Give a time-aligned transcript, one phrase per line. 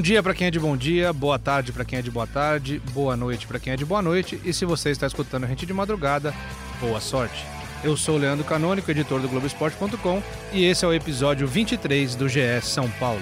[0.00, 2.26] Bom dia para quem é de bom dia, boa tarde para quem é de boa
[2.26, 5.46] tarde, boa noite para quem é de boa noite e se você está escutando a
[5.46, 6.32] gente de madrugada,
[6.80, 7.44] boa sorte.
[7.84, 10.22] Eu sou o Leandro Canônico, editor do Globoesporte.com
[10.54, 13.20] e esse é o episódio 23 do GS São Paulo.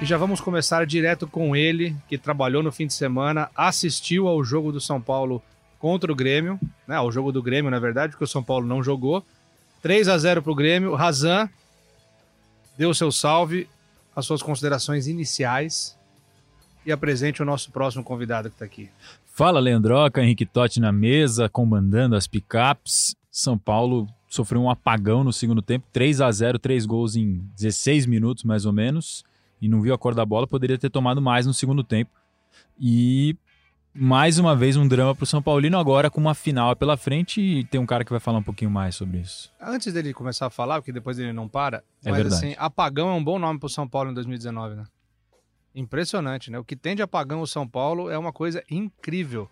[0.00, 4.44] E já vamos começar direto com ele, que trabalhou no fim de semana, assistiu ao
[4.44, 5.42] jogo do São Paulo
[5.76, 6.56] contra o Grêmio,
[6.86, 9.24] né, ao jogo do Grêmio, na verdade, porque o São Paulo não jogou.
[9.82, 10.94] 3 a 0 para o Grêmio.
[10.94, 11.48] Razan
[12.76, 13.68] deu seu salve,
[14.14, 15.98] as suas considerações iniciais
[16.86, 18.88] e apresente o nosso próximo convidado que está aqui.
[19.26, 23.14] Fala, Leandroca, Henrique Totti na mesa, comandando as picapes.
[23.30, 28.06] São Paulo sofreu um apagão no segundo tempo, 3 a 0 três gols em 16
[28.06, 29.24] minutos mais ou menos
[29.60, 32.10] e não viu a cor da bola, poderia ter tomado mais no segundo tempo.
[32.80, 33.36] E
[34.00, 37.40] mais uma vez um drama para o São Paulino agora com uma final pela frente
[37.40, 39.50] e tem um cara que vai falar um pouquinho mais sobre isso.
[39.60, 42.34] Antes dele começar a falar, porque depois ele não para, é mas verdade.
[42.46, 44.84] assim, apagão é um bom nome para o São Paulo em 2019, né?
[45.74, 46.58] Impressionante, né?
[46.58, 49.48] O que tem de apagão o São Paulo é uma coisa incrível.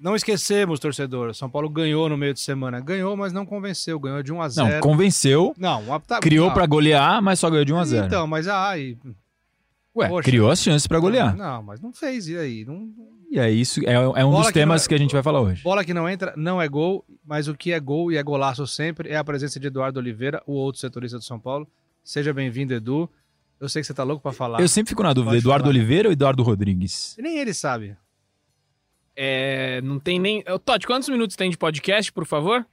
[0.00, 2.80] Não esquecemos, torcedor, São Paulo ganhou no meio de semana.
[2.80, 4.00] Ganhou, mas não convenceu.
[4.00, 6.54] Ganhou de 1 a 0 Não, convenceu, Não, tá- criou não.
[6.54, 8.98] para golear, mas só ganhou de 1 a 0 Então, mas aí.
[9.94, 10.24] Ué, poxa.
[10.24, 11.36] criou as chances para golear.
[11.36, 12.26] Não, mas não fez.
[12.26, 12.64] E aí?
[12.64, 12.90] Não,
[13.32, 15.12] E é isso, é, é um Bola dos que temas não é- que a gente
[15.14, 15.62] vai falar hoje.
[15.62, 18.66] Bola que não entra não é gol, mas o que é gol e é golaço
[18.66, 21.66] sempre é a presença de Eduardo Oliveira, o outro setorista do São Paulo.
[22.04, 23.08] Seja bem-vindo, Edu.
[23.58, 24.60] Eu sei que você tá louco pra falar.
[24.60, 25.74] Eu sempre fico na dúvida, Pode Eduardo falar.
[25.74, 27.16] Oliveira ou Eduardo Rodrigues?
[27.18, 27.96] Nem ele sabe.
[29.16, 30.42] É, não tem nem.
[30.64, 32.66] Todd, quantos minutos tem de podcast, por favor?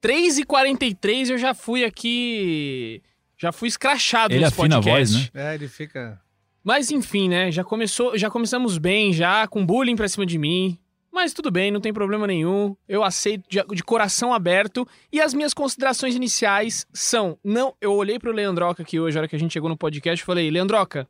[0.00, 3.02] 3 e 43 eu já fui aqui.
[3.36, 5.14] Já fui escrachado Ele nesse afina a podcast.
[5.16, 5.52] voz, né?
[5.52, 6.20] É, ele fica.
[6.68, 7.50] Mas enfim, né?
[7.50, 10.78] Já começou, já começamos bem, já com bullying pra cima de mim.
[11.10, 12.76] Mas tudo bem, não tem problema nenhum.
[12.86, 14.86] Eu aceito de, de coração aberto.
[15.10, 19.28] E as minhas considerações iniciais são: não, eu olhei pro Leandroca aqui hoje, a hora
[19.28, 21.08] que a gente chegou no podcast, falei: Leandroca,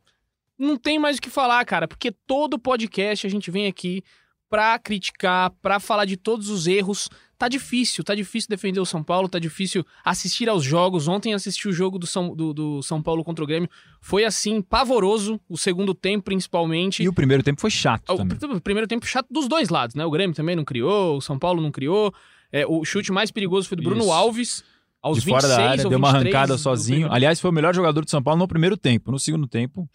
[0.57, 4.01] não tem mais o que falar, cara, porque todo podcast a gente vem aqui
[4.49, 7.09] pra criticar, pra falar de todos os erros.
[7.39, 11.07] Tá difícil, tá difícil defender o São Paulo, tá difícil assistir aos jogos.
[11.07, 13.69] Ontem assisti o jogo do São, do, do São Paulo contra o Grêmio.
[14.01, 17.01] Foi assim, pavoroso, o segundo tempo principalmente.
[17.01, 18.37] E o primeiro tempo foi chato O, também.
[18.37, 20.05] pr- primeiro tempo chato dos dois lados, né?
[20.05, 22.13] O Grêmio também não criou, o São Paulo não criou.
[22.51, 24.11] É, o chute mais perigoso foi do Bruno Isso.
[24.11, 24.63] Alves,
[25.01, 27.09] aos de fora 26 da área, deu uma 23 arrancada do sozinho.
[27.09, 29.11] Aliás, foi o melhor jogador de São Paulo no primeiro tempo.
[29.13, 29.89] No segundo tempo,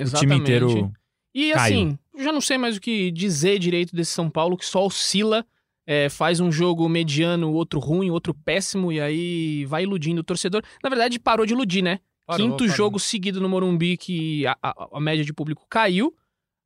[0.00, 0.92] o time inteiro.
[1.34, 1.56] E caiu.
[1.56, 5.44] assim, já não sei mais o que dizer direito desse São Paulo, que só oscila,
[5.86, 10.62] é, faz um jogo mediano, outro ruim, outro péssimo, e aí vai iludindo o torcedor.
[10.82, 12.00] Na verdade, parou de iludir, né?
[12.26, 12.74] Parou, Quinto parou.
[12.76, 16.14] jogo seguido no Morumbi que a, a- a média de público caiu.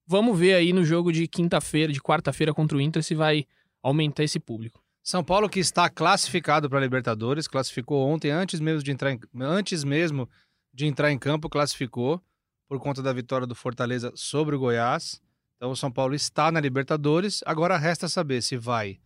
[0.06, 3.44] Vamos ver aí no jogo de quinta-feira, de quarta-feira contra o Inter, se vai
[3.82, 4.80] aumentar esse público.
[5.02, 9.82] São Paulo que está classificado para Libertadores, classificou ontem antes mesmo de entrar em, antes
[9.84, 10.28] mesmo
[10.72, 12.22] de entrar em campo, classificou
[12.68, 15.20] por conta da vitória do Fortaleza sobre o Goiás.
[15.56, 17.42] Então o São Paulo está na Libertadores.
[17.46, 18.98] Agora resta saber se vai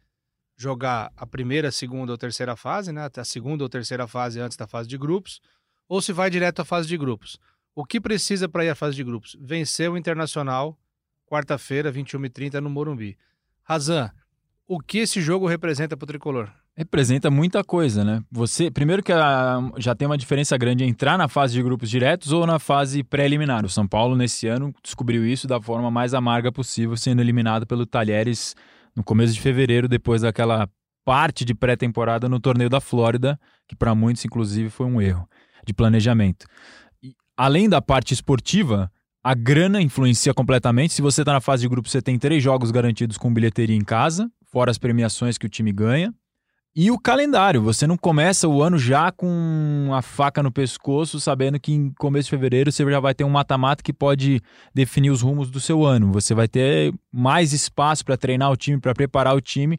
[0.63, 3.09] jogar a primeira, segunda ou terceira fase, né?
[3.17, 5.41] A segunda ou terceira fase antes da fase de grupos,
[5.89, 7.39] ou se vai direto à fase de grupos.
[7.75, 9.37] O que precisa para ir à fase de grupos?
[9.41, 10.79] Vencer o Internacional
[11.27, 13.17] quarta-feira, 21h30 no Morumbi.
[13.63, 14.11] Razan,
[14.69, 16.51] o que esse jogo representa para o tricolor?
[16.75, 18.23] Representa muita coisa, né?
[18.31, 22.33] Você, primeiro que a- já tem uma diferença grande entrar na fase de grupos diretos
[22.33, 23.65] ou na fase pré-eliminar.
[23.65, 27.85] O São Paulo, nesse ano, descobriu isso da forma mais amarga possível, sendo eliminado pelo
[27.87, 28.55] Talheres
[28.97, 30.69] no começo de fevereiro, depois daquela
[31.05, 35.29] parte de pré-temporada no torneio da Flórida, que para muitos, inclusive, foi um erro
[35.67, 36.47] de planejamento.
[37.03, 38.91] E, além da parte esportiva,
[39.23, 40.93] a grana influencia completamente.
[40.93, 43.85] Se você está na fase de grupo, você tem três jogos garantidos com bilheteria em
[43.85, 46.13] casa, fora as premiações que o time ganha.
[46.75, 51.61] E o calendário, você não começa o ano já com a faca no pescoço, sabendo
[51.61, 54.41] que em começo de fevereiro você já vai ter um mata-mata que pode
[54.75, 56.11] definir os rumos do seu ano.
[56.13, 59.79] Você vai ter mais espaço para treinar o time, para preparar o time.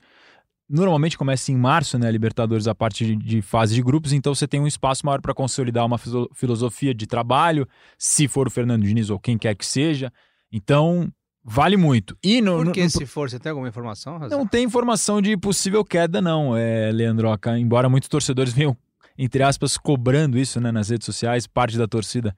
[0.70, 4.62] Normalmente começa em março, né, Libertadores, a parte de, fase de grupos, então você tem
[4.62, 7.68] um espaço maior para consolidar uma filosofia de trabalho,
[7.98, 10.14] se for o Fernando Diniz ou quem quer que seja.
[10.52, 11.12] Então,
[11.44, 12.18] vale muito.
[12.24, 13.30] E no, Por no- que no- se for?
[13.30, 14.38] Você tem alguma informação, Razan?
[14.38, 17.58] não tem informação de possível queda, não, é, Leandroca.
[17.58, 18.76] Embora muitos torcedores venham,
[19.18, 22.36] entre aspas, cobrando isso né, nas redes sociais, parte da torcida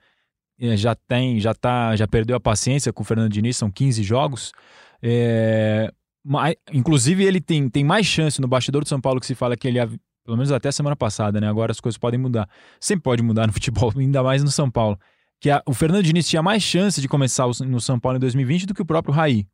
[0.60, 4.02] eh, já tem, já tá, já perdeu a paciência com o Fernando Diniz, são 15
[4.04, 4.52] jogos.
[5.02, 5.92] É,
[6.24, 9.56] mas, inclusive, ele tem, tem mais chance no bastidor do São Paulo que se fala
[9.56, 9.80] que ele,
[10.24, 11.48] pelo menos até a semana passada, né?
[11.48, 12.50] Agora as coisas podem mudar.
[12.80, 14.98] Sempre pode mudar no futebol, ainda mais no São Paulo.
[15.45, 18.19] Que a- o Fernando Diniz tinha mais chance de começar o- no São Paulo em
[18.19, 19.45] 2020 do que o próprio Raí.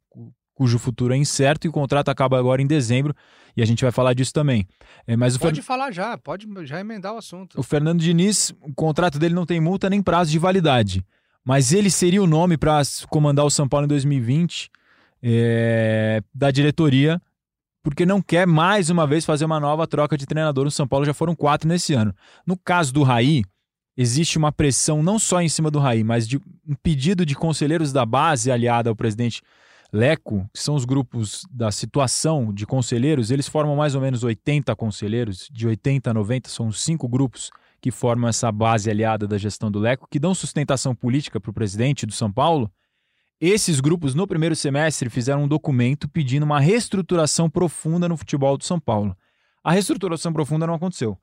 [0.56, 3.14] Cujo futuro é incerto e o contrato acaba agora em dezembro
[3.58, 4.66] e a gente vai falar disso também.
[5.06, 7.60] É, mas o, Fer- Pode falar já, pode já emendar o assunto.
[7.60, 11.06] o Fernando Diniz, o contrato dele não tem multa nem prazo de validade,
[11.44, 14.70] mas ele seria o nome para comandar o São Paulo em 2020
[15.22, 17.22] é, da diretoria,
[17.84, 21.06] porque não quer mais uma vez fazer uma nova troca de treinador no São Paulo,
[21.06, 22.16] já foram quatro nesse ano.
[22.48, 23.44] No caso do Raí,
[24.02, 27.94] existe uma pressão não só em cima do Raí, mas de um pedido de conselheiros
[27.94, 29.42] da base aliada ao presidente
[29.94, 34.76] Leco, que são os grupos da situação de conselheiros, eles formam mais ou menos 80
[34.76, 37.52] conselheiros, de 80 a 90, são os cinco grupos
[37.82, 41.54] que formam essa base aliada da gestão do Leco, que dão sustentação política para o
[41.54, 42.72] presidente do São Paulo.
[43.40, 48.64] Esses grupos, no primeiro semestre, fizeram um documento pedindo uma reestruturação profunda no futebol do
[48.64, 49.18] São Paulo.
[49.64, 51.18] A reestruturação profunda não aconteceu.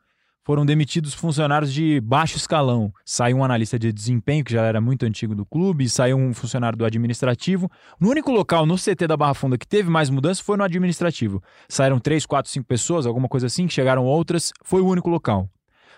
[0.49, 2.91] Foram demitidos funcionários de baixo escalão.
[3.05, 6.79] Saiu um analista de desempenho, que já era muito antigo do clube, saiu um funcionário
[6.79, 7.71] do administrativo.
[8.01, 11.43] No único local no CT da Barra Funda que teve mais mudança foi no administrativo.
[11.69, 14.51] Saíram três, quatro, cinco pessoas, alguma coisa assim, chegaram outras.
[14.65, 15.51] Foi o único local.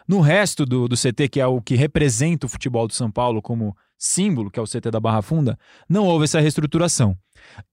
[0.08, 3.40] No resto do, do CT, que é o que representa o futebol do São Paulo
[3.40, 5.56] como símbolo, que é o CT da Barra Funda,
[5.88, 7.16] não houve essa reestruturação.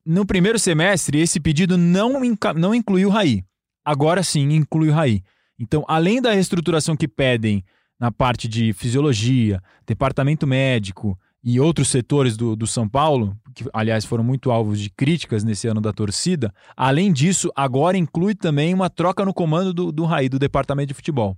[0.05, 2.21] No primeiro semestre, esse pedido não,
[2.55, 3.43] não incluiu o Raí.
[3.83, 5.23] Agora sim, inclui o Raí.
[5.59, 7.63] Então, além da reestruturação que pedem
[7.99, 14.05] na parte de fisiologia, departamento médico e outros setores do, do São Paulo, que aliás
[14.05, 18.89] foram muito alvos de críticas nesse ano da torcida, além disso, agora inclui também uma
[18.89, 21.37] troca no comando do, do do departamento de futebol.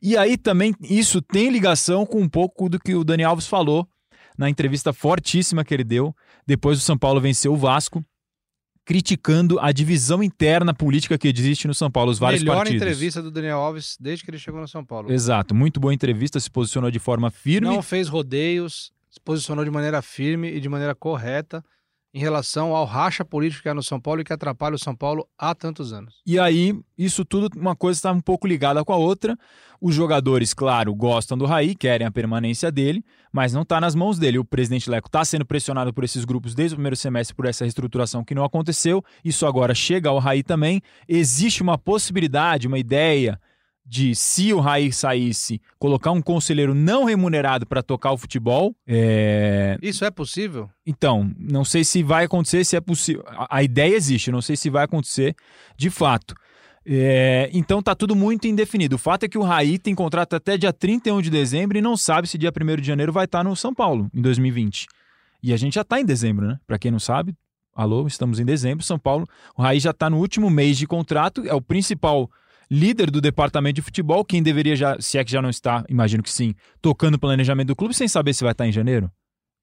[0.00, 3.88] E aí também isso tem ligação com um pouco do que o Dani Alves falou
[4.36, 6.14] na entrevista fortíssima que ele deu
[6.46, 8.04] depois do São Paulo vencer o Vasco,
[8.84, 12.82] criticando a divisão interna política que existe no São Paulo, os vários Melhor partidos.
[12.82, 15.10] entrevista do Daniel Alves desde que ele chegou no São Paulo.
[15.10, 17.66] Exato, muito boa entrevista, se posicionou de forma firme.
[17.66, 21.64] Não fez rodeios, se posicionou de maneira firme e de maneira correta
[22.14, 24.94] em relação ao racha político que há no São Paulo e que atrapalha o São
[24.94, 26.14] Paulo há tantos anos.
[26.24, 29.36] E aí, isso tudo, uma coisa está um pouco ligada com a outra.
[29.80, 34.16] Os jogadores, claro, gostam do Raí, querem a permanência dele, mas não está nas mãos
[34.16, 34.38] dele.
[34.38, 37.64] O presidente Leco está sendo pressionado por esses grupos desde o primeiro semestre por essa
[37.64, 39.04] reestruturação que não aconteceu.
[39.24, 40.80] Isso agora chega ao Raí também.
[41.08, 43.40] Existe uma possibilidade, uma ideia
[43.84, 48.74] de, se o Raí saísse, colocar um conselheiro não remunerado para tocar o futebol.
[48.86, 49.76] É...
[49.82, 50.70] Isso é possível?
[50.86, 53.22] Então, não sei se vai acontecer, se é possível.
[53.26, 55.34] A, a ideia existe, não sei se vai acontecer
[55.76, 56.34] de fato.
[56.86, 58.96] É, então tá tudo muito indefinido.
[58.96, 61.96] O fato é que o Raí tem contrato até dia 31 de dezembro e não
[61.96, 64.86] sabe se dia 1 de janeiro vai estar no São Paulo em 2020.
[65.42, 66.58] E a gente já tá em dezembro, né?
[66.66, 67.34] Para quem não sabe,
[67.74, 69.26] alô, estamos em dezembro, São Paulo.
[69.56, 72.30] O Raí já tá no último mês de contrato, é o principal
[72.74, 76.22] líder do departamento de futebol, quem deveria já, se é que já não está, imagino
[76.22, 79.10] que sim, tocando o planejamento do clube sem saber se vai estar em janeiro.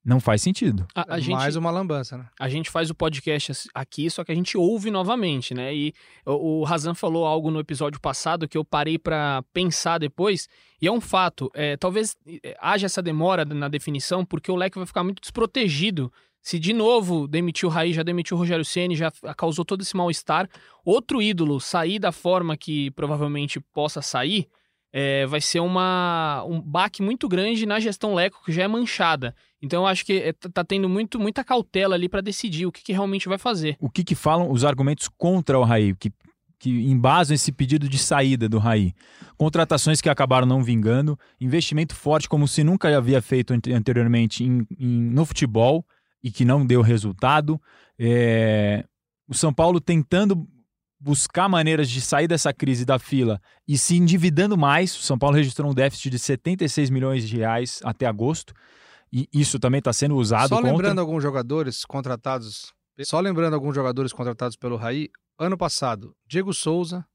[0.04, 0.88] Não faz sentido.
[0.96, 2.26] A, a gente, Mais uma lambança, né?
[2.40, 5.76] a gente faz o podcast as- aqui, só que a gente ouve novamente, né?
[5.76, 5.94] E
[6.26, 10.48] o, o Razan falou algo no episódio passado que eu parei pra pensar depois,
[10.82, 11.52] e é um fato.
[11.54, 16.12] É, talvez é, haja essa demora na definição, porque o Leque vai ficar muito desprotegido.
[16.42, 19.96] Se de novo demitiu o Raí, já demitiu o Rogério Ceni, já causou todo esse
[19.96, 20.50] mal-estar.
[20.84, 24.48] Outro ídolo sair da forma que provavelmente possa sair,
[24.92, 29.36] é, vai ser uma, um baque muito grande na gestão Leco, que já é manchada.
[29.62, 32.72] Então eu acho que é, tá tá tendo muito, muita cautela ali pra decidir o
[32.72, 33.78] que, que realmente vai fazer.
[33.80, 36.12] o que, que falam os argumentos contra o Raí, que,
[36.60, 38.94] que embasam esse pedido de saída do Raí.
[39.38, 44.66] Contratações que acabaram não vingando, investimento forte como se nunca havia feito ante- anteriormente em-
[44.78, 45.86] em- no futebol
[46.24, 47.62] e que não deu resultado.
[47.98, 48.86] É,
[49.28, 50.48] o São Paulo tentando
[51.00, 54.96] buscar maneiras de sair dessa crise da fila e se endividando mais.
[54.96, 58.54] O São Paulo registrou um déficit de 76 milhões de reais até agosto.
[59.12, 60.72] E isso também está sendo usado Só contra.
[60.72, 62.72] lembrando alguns jogadores contratados,
[63.04, 67.06] só lembrando alguns jogadores contratados pelo Raí, ano passado, Diego Souza,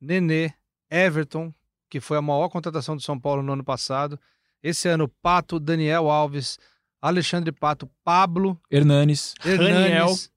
[0.00, 0.52] Nenê,
[0.90, 1.52] Everton,
[1.88, 4.18] que foi a maior contratação do São Paulo no ano passado.
[4.62, 6.58] Esse ano, Pato, Daniel Alves,
[7.00, 9.34] Alexandre Pato, Pablo, Hernanes.
[9.44, 10.30] Hernanes.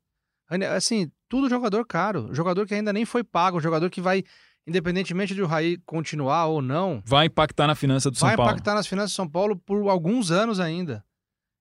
[0.49, 2.29] Raniel, Assim, tudo jogador caro.
[2.33, 4.23] Jogador que ainda nem foi pago, jogador que vai,
[4.67, 8.51] independentemente de o Raí continuar ou não, vai impactar na finança do São vai Paulo.
[8.51, 11.03] impactar nas finanças do São Paulo por alguns anos ainda.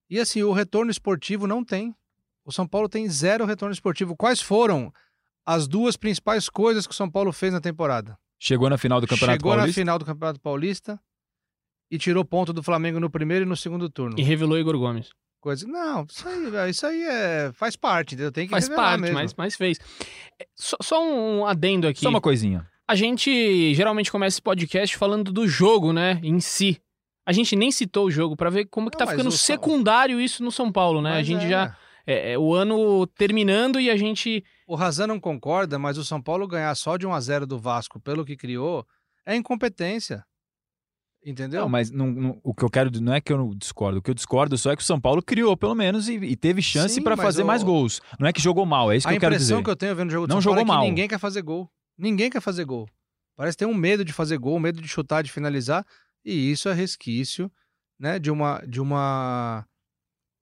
[0.09, 1.95] E assim, o retorno esportivo não tem.
[2.45, 4.17] O São Paulo tem zero retorno esportivo.
[4.17, 4.93] Quais foram
[5.47, 8.19] as duas principais coisas que o São Paulo fez na temporada?
[8.41, 9.81] Chegou na final do Campeonato Chegou na Paulista.
[9.81, 11.01] final do Campeonato Paulista
[11.91, 14.19] e tirou ponto do Flamengo no primeiro e no segundo turno.
[14.19, 15.11] E revelou Igor Gomes.
[15.41, 15.67] Coisa...
[15.67, 17.51] Não, isso aí, velho, isso aí é...
[17.55, 18.31] faz parte, entendeu?
[18.31, 19.15] Tem que Faz revelar parte, mesmo.
[19.15, 19.79] mas, mas fez.
[20.55, 22.01] Só, só um adendo aqui.
[22.01, 22.67] Só uma coisinha.
[22.87, 26.81] A gente geralmente começa esse podcast falando do jogo, né, em si.
[27.27, 29.33] A gente nem citou o jogo pra ver como que Não, tá mas ficando o
[29.33, 31.11] São- secundário isso no São Paulo, né?
[31.11, 31.49] a Mas gente é.
[31.49, 34.43] já é, é o ano terminando e a gente.
[34.67, 37.59] O Razan não concorda, mas o São Paulo ganhar só de 1 a 0 do
[37.59, 38.85] Vasco pelo que criou
[39.25, 40.25] é incompetência.
[41.25, 41.63] Entendeu?
[41.63, 43.99] Não, mas não, não, o que eu quero não é que eu não discordo.
[43.99, 46.35] O que eu discordo só é que o São Paulo criou, pelo menos, e, e
[46.35, 47.47] teve chance para fazer o...
[47.47, 48.01] mais gols.
[48.19, 49.55] Não é que jogou mal, é isso que eu quero dizer.
[49.55, 50.83] A impressão que eu tenho vendo o jogo do não São jogou Paulo mal.
[50.83, 51.71] é que ninguém quer fazer gol.
[51.99, 52.89] Ninguém quer fazer gol.
[53.37, 55.85] Parece ter um medo de fazer gol, um medo de chutar, de finalizar,
[56.25, 57.53] e isso é resquício,
[57.99, 59.67] né, de uma de uma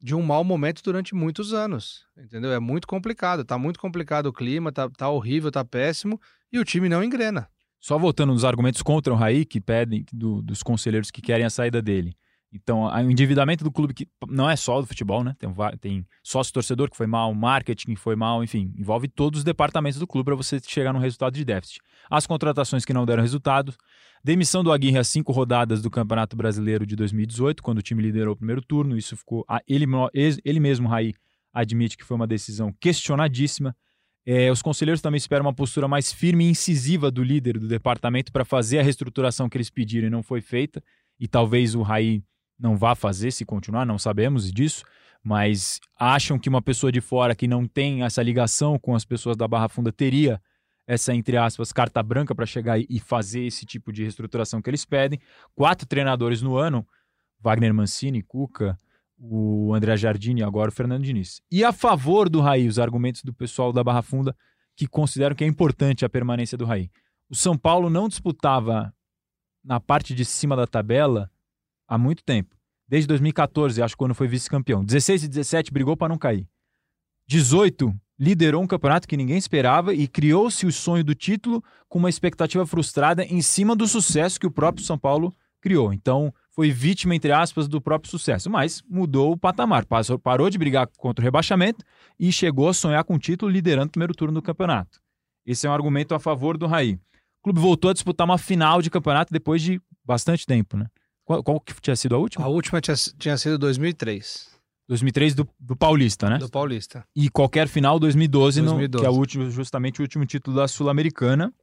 [0.01, 2.53] de um mau momento durante muitos anos, entendeu?
[2.53, 6.21] É muito complicado, tá muito complicado o clima, tá, tá horrível, tá péssimo,
[6.53, 7.49] e o time não engrena.
[7.81, 11.51] Só voltando nos argumentos contra o Raí, que pedem do, dos conselheiros que querem a
[11.51, 12.17] saída dele.
[12.53, 15.35] Então, o endividamento do clube que não é só do futebol, né?
[15.39, 19.45] Tem, tem sócio torcedor que foi mal, marketing que foi mal, enfim, envolve todos os
[19.45, 21.81] departamentos do clube para você chegar num resultado de déficit.
[22.11, 23.75] As contratações que não deram resultado,
[24.25, 28.33] demissão do Aguirre às cinco rodadas do Campeonato Brasileiro de 2018, quando o time liderou
[28.33, 29.85] o primeiro turno, isso ficou ele,
[30.43, 31.13] ele mesmo, Raí,
[31.53, 33.77] admite que foi uma decisão questionadíssima.
[34.31, 38.31] É, os conselheiros também esperam uma postura mais firme e incisiva do líder do departamento
[38.31, 40.85] para fazer a reestruturação que eles pediram e não foi feita.
[41.19, 42.23] E talvez o Raí
[42.59, 44.85] não vá fazer se continuar, não sabemos disso,
[45.25, 49.35] mas acham que uma pessoa de fora que não tem essa ligação com as pessoas
[49.35, 50.39] da Barra Funda teria
[50.87, 54.85] essa, entre aspas, carta branca para chegar e fazer esse tipo de reestruturação que eles
[54.85, 55.19] pedem.
[55.55, 56.87] Quatro treinadores no ano,
[57.41, 58.79] Wagner Mancini, Cuca,
[59.19, 61.43] o André Jardini e agora o Fernando Diniz.
[61.51, 64.37] E a favor do Raí, os argumentos do pessoal da Barra Funda
[64.77, 66.89] que consideram que é importante a permanência do Raí.
[67.29, 68.95] O São Paulo não disputava
[69.65, 71.31] na parte de cima da tabela
[71.87, 72.57] há muito tempo.
[72.87, 74.85] Desde 2014, acho que quando foi vice-campeão.
[74.85, 76.49] 16 e 17 brigou para não cair.
[77.27, 82.09] 18 liderou um campeonato que ninguém esperava e criou-se o sonho do título com uma
[82.09, 85.93] expectativa frustrada em cima do sucesso que o próprio São Paulo criou.
[85.93, 90.59] Então, foi vítima, entre aspas, do próprio sucesso, mas mudou o patamar, passou, parou de
[90.59, 91.85] brigar contra o rebaixamento
[92.19, 94.99] e chegou a sonhar com o título liderando o primeiro turno do campeonato.
[95.47, 96.95] Esse é um argumento a favor do Raí.
[96.95, 100.87] O clube voltou a disputar uma final de campeonato depois de bastante tempo, né?
[101.25, 102.45] Qual, qual que tinha sido a última?
[102.45, 104.51] A última tinha, tinha sido 2003.
[104.89, 106.39] 2003 do, do Paulista, né?
[106.39, 107.05] Do Paulista.
[107.15, 108.91] E qualquer final 2012, 2012.
[108.91, 111.55] No, que é o último, justamente o último título da Sul-Americana.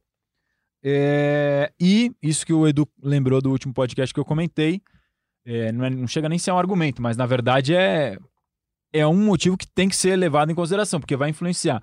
[0.88, 4.80] É, e isso que o Edu lembrou do último podcast que eu comentei,
[5.44, 8.16] é, não, é, não, chega nem a ser um argumento, mas na verdade é,
[8.92, 11.82] é um motivo que tem que ser levado em consideração, porque vai influenciar.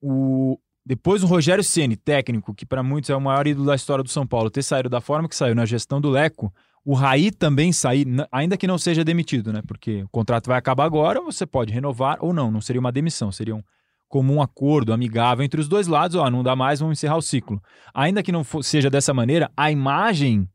[0.00, 4.04] O, depois o Rogério Ceni, técnico, que para muitos é o maior ídolo da história
[4.04, 6.54] do São Paulo, ter saído da forma que saiu na gestão do Leco,
[6.84, 9.62] o Raí também sair, ainda que não seja demitido, né?
[9.66, 13.32] Porque o contrato vai acabar agora, você pode renovar ou não, não seria uma demissão,
[13.32, 13.62] seria um
[14.08, 17.62] comum acordo, amigável entre os dois lados, ó, não dá mais, vamos encerrar o ciclo.
[17.94, 20.48] Ainda que não for, seja dessa maneira, a imagem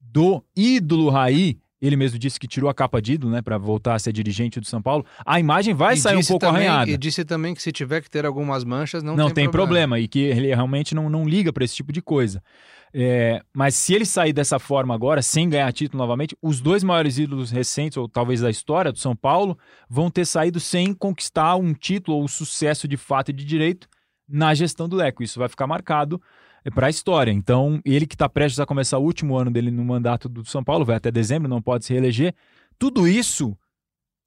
[0.00, 3.94] do ídolo Raí, ele mesmo disse que tirou a capa de ídolo, né, para voltar
[3.94, 6.90] a ser dirigente do São Paulo, a imagem vai e sair um pouco também, arranhada.
[6.90, 9.94] E disse também que se tiver que ter algumas manchas, não, não tem, tem problema.
[9.94, 10.00] problema.
[10.00, 12.42] E que ele realmente não, não liga para esse tipo de coisa.
[12.92, 17.18] É, mas se ele sair dessa forma agora, sem ganhar título novamente, os dois maiores
[17.18, 19.58] ídolos recentes, ou talvez da história do São Paulo,
[19.88, 23.88] vão ter saído sem conquistar um título ou sucesso de fato e de direito
[24.28, 25.22] na gestão do Leco.
[25.22, 26.20] Isso vai ficar marcado
[26.74, 27.30] para a história.
[27.30, 30.62] Então, ele que está prestes a começar o último ano dele no mandato do São
[30.62, 32.34] Paulo, vai até dezembro, não pode se reeleger.
[32.78, 33.56] Tudo isso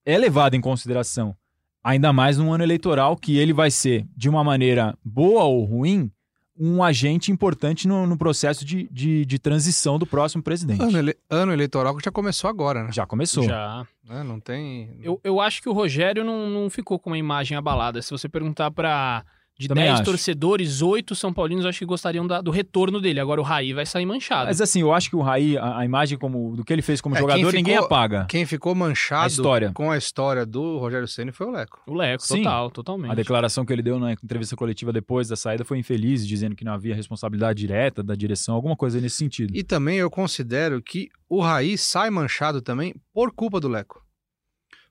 [0.05, 1.35] é levado em consideração.
[1.83, 6.11] Ainda mais num ano eleitoral que ele vai ser, de uma maneira boa ou ruim,
[6.57, 10.81] um agente importante no, no processo de, de, de, transição do próximo presidente.
[10.81, 12.91] Ano, ele, ano, eleitoral que já começou agora, né?
[12.91, 13.43] Já começou.
[13.43, 13.87] Já.
[14.07, 14.95] É, não tem.
[15.01, 17.99] Eu, eu acho que o Rogério não, não ficou com uma imagem abalada.
[18.01, 19.25] Se você perguntar para
[19.59, 23.19] de 10 torcedores, 8 São Paulinos acho que gostariam da, do retorno dele.
[23.19, 24.47] Agora o Raí vai sair manchado.
[24.47, 26.99] Mas assim, eu acho que o Raí, a, a imagem como, do que ele fez
[26.99, 28.25] como é, jogador, ficou, ninguém apaga.
[28.27, 29.71] Quem ficou manchado a história.
[29.73, 31.81] com a história do Rogério Ceni foi o Leco.
[31.85, 32.37] O Leco, Sim.
[32.37, 33.11] total, totalmente.
[33.11, 36.65] A declaração que ele deu na entrevista coletiva depois da saída foi infeliz, dizendo que
[36.65, 39.55] não havia responsabilidade direta da direção, alguma coisa nesse sentido.
[39.55, 44.03] E também eu considero que o Raí sai manchado também por culpa do Leco.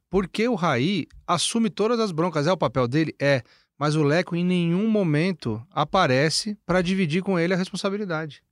[0.08, 2.46] Porque o Raí assume todas as broncas.
[2.46, 3.14] É o papel dele?
[3.20, 3.42] É
[3.80, 8.42] mas o Leco em nenhum momento aparece para dividir com ele a responsabilidade.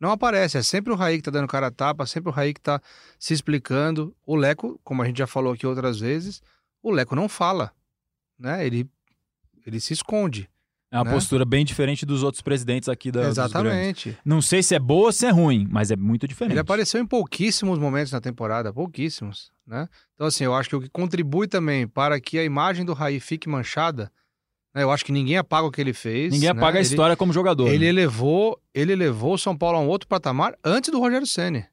[0.00, 2.52] Não aparece, é sempre o Raí que está dando cara a tapa, sempre o Raí
[2.52, 2.82] que está
[3.20, 4.12] se explicando.
[4.26, 6.42] O Leco, como a gente já falou aqui outras vezes,
[6.82, 7.70] o Leco não fala,
[8.36, 8.66] né?
[8.66, 8.84] Ele,
[9.64, 10.50] ele se esconde.
[10.90, 11.12] É uma né?
[11.12, 14.18] postura bem diferente dos outros presidentes aqui da Exatamente.
[14.24, 16.54] Não sei se é boa ou se é ruim, mas é muito diferente.
[16.54, 19.88] Ele apareceu em pouquíssimos momentos na temporada, pouquíssimos, né?
[20.16, 23.20] Então assim, eu acho que o que contribui também para que a imagem do Raí
[23.20, 24.10] fique manchada
[24.74, 26.32] eu acho que ninguém apaga o que ele fez.
[26.32, 26.58] Ninguém né?
[26.58, 27.68] apaga a história como jogador.
[27.68, 27.86] Ele né?
[27.86, 31.64] elevou, ele levou o São Paulo a um outro patamar antes do Rogério Ceni,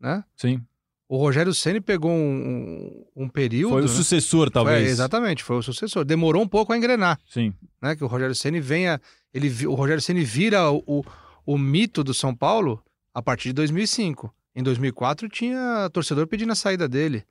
[0.00, 0.24] né?
[0.36, 0.62] Sim.
[1.08, 3.72] O Rogério Ceni pegou um, um, período.
[3.72, 3.90] Foi o né?
[3.90, 4.82] sucessor, talvez.
[4.82, 6.04] Foi, exatamente, foi o sucessor.
[6.04, 7.54] Demorou um pouco a engrenar, Sim.
[7.80, 7.94] né?
[7.94, 9.00] Que o Rogério Ceni venha,
[9.32, 11.04] ele, o Rogério Ceni vira o, o,
[11.44, 12.82] o mito do São Paulo
[13.14, 14.34] a partir de 2005.
[14.54, 17.24] Em 2004 tinha torcedor pedindo a saída dele,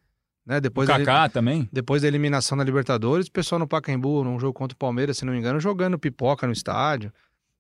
[0.46, 0.58] né?
[0.58, 1.68] O Depois ele- Kaká também.
[1.72, 5.26] depois da eliminação da Libertadores, o pessoal no Pacaembu, num jogo contra o Palmeiras, se
[5.26, 7.12] não me engano, jogando pipoca no estádio,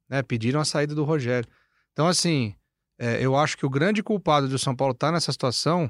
[0.09, 0.21] né?
[0.21, 1.49] Pediram a saída do Rogério.
[1.93, 2.53] Então, assim,
[2.99, 5.89] é, eu acho que o grande culpado de o São Paulo estar nessa situação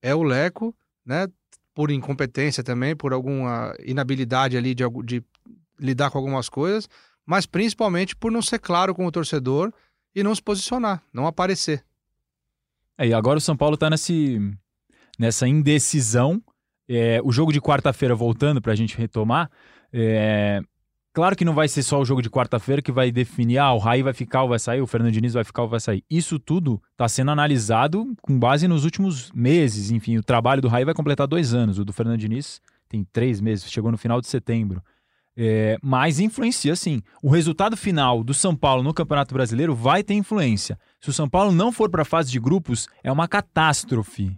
[0.00, 1.26] é o Leco, né?
[1.74, 5.22] Por incompetência também, por alguma inabilidade ali de, de
[5.78, 6.88] lidar com algumas coisas,
[7.26, 9.72] mas principalmente por não ser claro com o torcedor
[10.14, 11.84] e não se posicionar, não aparecer.
[12.96, 14.38] É, e agora o São Paulo tá nesse,
[15.18, 16.42] nessa indecisão.
[16.88, 19.50] É, o jogo de quarta-feira, voltando pra gente retomar,
[19.90, 20.60] é,
[21.14, 23.78] claro que não vai ser só o jogo de quarta-feira que vai definir, ah, o
[23.78, 26.04] Raí vai ficar ou vai sair, o Fernando Diniz vai ficar ou vai sair.
[26.10, 29.90] Isso tudo tá sendo analisado com base nos últimos meses.
[29.90, 33.40] Enfim, o trabalho do Raí vai completar dois anos, o do Fernando Diniz tem três
[33.40, 34.82] meses, chegou no final de setembro.
[35.36, 37.02] É, mas influencia sim.
[37.20, 40.78] O resultado final do São Paulo no Campeonato Brasileiro vai ter influência.
[41.00, 44.36] Se o São Paulo não for para a fase de grupos, é uma catástrofe.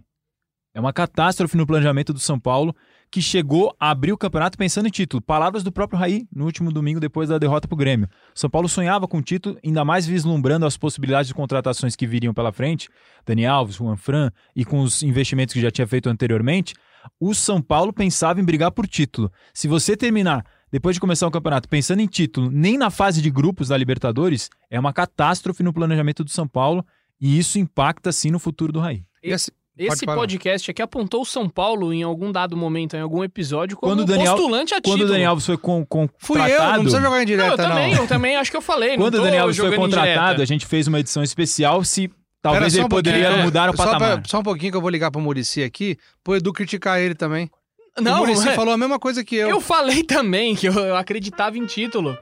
[0.77, 2.75] É uma catástrofe no planejamento do São Paulo,
[3.09, 5.19] que chegou a abrir o campeonato pensando em título.
[5.19, 8.07] Palavras do próprio Raí no último domingo, depois da derrota para o Grêmio.
[8.35, 12.31] São Paulo sonhava com o título, ainda mais vislumbrando as possibilidades de contratações que viriam
[12.31, 12.89] pela frente,
[13.25, 16.75] Dani Alves, Juan Fran, e com os investimentos que já tinha feito anteriormente.
[17.19, 19.31] O São Paulo pensava em brigar por título.
[19.55, 23.31] Se você terminar depois de começar o campeonato, pensando em título, nem na fase de
[23.31, 26.85] grupos da Libertadores, é uma catástrofe no planejamento do São Paulo
[27.19, 29.03] e isso impacta sim no futuro do Raí.
[29.23, 33.23] E assim, Esse podcast aqui apontou o São Paulo em algum dado momento, em algum
[33.23, 35.05] episódio, como Quando o Daniel- postulante a Quando título.
[35.05, 37.57] o Daniel Alves foi com, com fui eu, não precisa jogar em Não, direta, eu
[37.57, 37.75] não.
[37.75, 38.97] também, eu também acho que eu falei.
[38.97, 42.09] não Quando o Daniel Alves foi contratado, a gente fez uma edição especial se
[42.41, 44.19] talvez Pera, ele um poderia é, mudar o Só, patamar.
[44.21, 47.13] pra- só um pouquinho que eu vou ligar pro Murici aqui, pro Edu criticar ele
[47.15, 47.49] também.
[47.97, 49.49] o Não, Murici é- falou a mesma coisa que eu.
[49.49, 52.17] Eu falei também que eu, eu acreditava em título.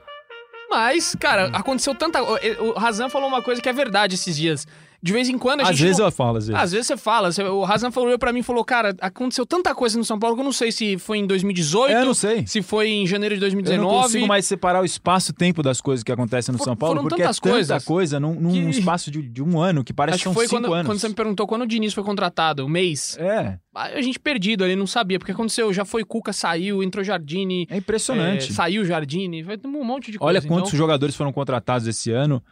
[0.68, 2.20] Mas, cara, aconteceu tanta.
[2.22, 2.34] O,
[2.70, 4.66] o Razan falou uma coisa que é verdade esses dias.
[5.02, 5.82] De vez em quando a Às gente.
[5.82, 6.62] vezes não- eu falo, às vezes.
[6.62, 10.04] Às vezes você fala, o Razan falou pra mim falou, cara, aconteceu tanta coisa no
[10.04, 12.46] São Paulo que eu não sei se foi em 2018, É, eu não sei.
[12.46, 14.02] se foi em janeiro de Eu não 2019.
[14.02, 17.22] consigo mais separar o espaço-tempo das coisas que acontecem no For- São Paulo, foram porque
[17.22, 20.16] tantas é tanta coisas coisa num, num que- espaço de, de um ano, que parece
[20.16, 20.86] Acho que são foi cinco quando, anos.
[20.86, 23.16] quando você me perguntou quando o Diniz foi contratado, um mês.
[23.20, 27.66] É, A gente perdido ali, não sabia, porque aconteceu, já foi Cuca, saiu, entrou Jardine,
[27.70, 28.50] é impressionante.
[28.50, 30.28] é, saiu Jardine, vai ter um monte de coisa.
[30.38, 32.42] Olha quantos então, jogadores foram contratados esse ano.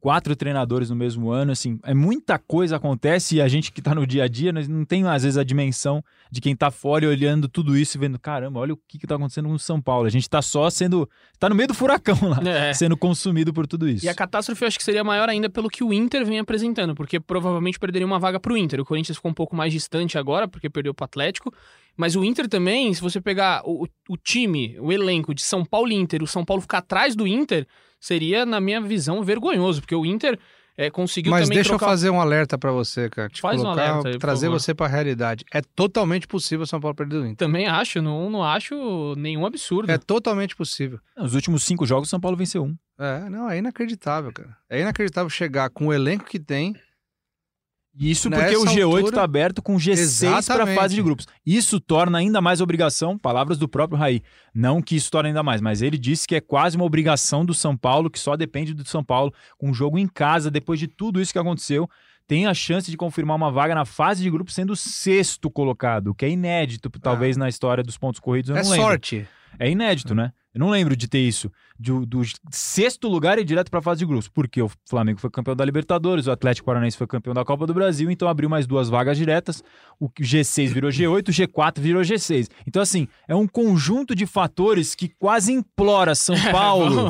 [0.00, 3.94] Quatro treinadores no mesmo ano, assim, é muita coisa acontece e a gente que tá
[3.94, 7.08] no dia a dia não tem às vezes a dimensão de quem tá fora e
[7.08, 10.06] olhando tudo isso e vendo, caramba, olha o que que tá acontecendo no São Paulo.
[10.06, 11.06] A gente tá só sendo,
[11.38, 12.72] tá no meio do furacão lá, É.
[12.72, 14.06] sendo consumido por tudo isso.
[14.06, 16.94] E a catástrofe eu acho que seria maior ainda pelo que o Inter vem apresentando,
[16.94, 18.80] porque provavelmente perderia uma vaga pro Inter.
[18.80, 21.52] O Corinthians ficou um pouco mais distante agora, porque perdeu pro Atlético.
[21.94, 25.90] Mas o Inter também, se você pegar o, o time, o elenco de São Paulo
[25.92, 27.66] e Inter, o São Paulo ficar atrás do Inter,
[28.00, 30.38] seria, na minha visão, vergonhoso, porque o Inter
[30.76, 31.84] é, conseguiu Mas também deixa trocar...
[31.84, 33.28] eu fazer um alerta pra você, cara.
[33.28, 35.44] Te Faz um colocar, alerta aí, trazer você pra realidade.
[35.52, 37.36] É totalmente possível o São Paulo perder do Inter.
[37.36, 39.92] Também acho, não, não acho nenhum absurdo.
[39.92, 40.98] É totalmente possível.
[41.14, 42.74] Nos últimos cinco jogos, o São Paulo venceu um.
[42.98, 44.56] É, não, é inacreditável, cara.
[44.70, 46.74] É inacreditável chegar com o elenco que tem.
[48.00, 51.26] Isso porque Nessa o G8 altura- está aberto com G6 para a fase de grupos.
[51.44, 54.22] Isso torna ainda mais obrigação, palavras do próprio Raí.
[54.54, 57.52] Não que isso torne ainda mais, mas ele disse que é quase uma obrigação do
[57.52, 60.88] São Paulo, que só depende do São Paulo, com um jogo em casa, depois de
[60.88, 61.88] tudo isso que aconteceu,
[62.26, 66.14] tem a chance de confirmar uma vaga na fase de grupos sendo o sexto colocado,
[66.14, 68.48] que é inédito, talvez na história dos pontos corridos.
[68.50, 68.86] Eu é não lembro.
[68.86, 69.28] sorte.
[69.58, 70.32] É inédito, né?
[70.54, 71.50] Eu não lembro de ter isso.
[71.82, 74.28] Do, do sexto lugar e direto para a fase de grupos.
[74.28, 77.72] Porque o Flamengo foi campeão da Libertadores, o Atlético Paranaense foi campeão da Copa do
[77.72, 79.62] Brasil, então abriu mais duas vagas diretas.
[79.98, 82.48] O G6 virou G8, o G4 virou G6.
[82.66, 87.08] Então, assim, é um conjunto de fatores que quase implora São Paulo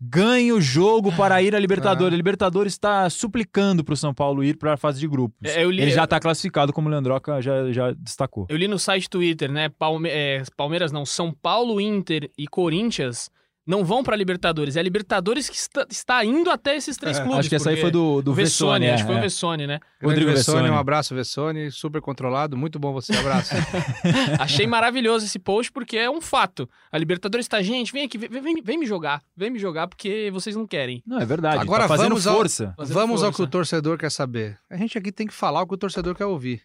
[0.00, 2.12] ganhe o jogo para ir à Libertadores.
[2.12, 2.14] É.
[2.14, 5.36] A Libertadores está suplicando para o São Paulo ir para a fase de grupos.
[5.50, 8.46] É, eu li- Ele já está classificado, como o Leandroca já, já destacou.
[8.48, 9.68] Eu li no site Twitter, né?
[9.68, 13.30] Palme- é, Palmeiras não, São Paulo, Inter e Corinthians
[13.66, 14.74] não vão pra Libertadores.
[14.76, 17.38] É a Libertadores que está, está indo até esses três É, clubes.
[17.40, 18.86] Acho que essa aí foi do, do Vessone, Vessone.
[18.86, 19.22] é, acho que foi o é.
[19.22, 19.80] Vessone, né?
[20.02, 20.70] Rodrigo Vessone, Vessone.
[20.74, 21.70] um abraço, Vessone.
[21.70, 22.56] Super controlado.
[22.56, 23.14] Muito bom você.
[23.14, 23.54] Abraço.
[24.40, 26.68] Achei maravilhoso esse post porque é um fato.
[26.90, 29.22] A Libertadores tá, gente, vem aqui, vem, vem- vem me jogar.
[29.36, 31.02] Vem me jogar porque vocês não querem.
[31.06, 31.58] Não, é verdade.
[31.58, 32.74] Agora tá fazendo vamos ao- força.
[32.76, 33.36] Fazendo Vamos ao força.
[33.36, 34.58] que o torcedor quer saber.
[34.68, 36.62] A gente aqui tem que falar o que o torcedor quer ouvir.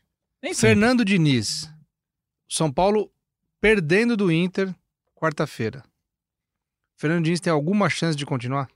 [0.56, 1.70] Fernando Diniz.
[2.50, 3.12] São Paulo
[3.60, 4.74] perdendo do Inter
[5.16, 5.84] quarta-feira.
[6.98, 8.68] Fernando Diniz tem alguma chance de continuar?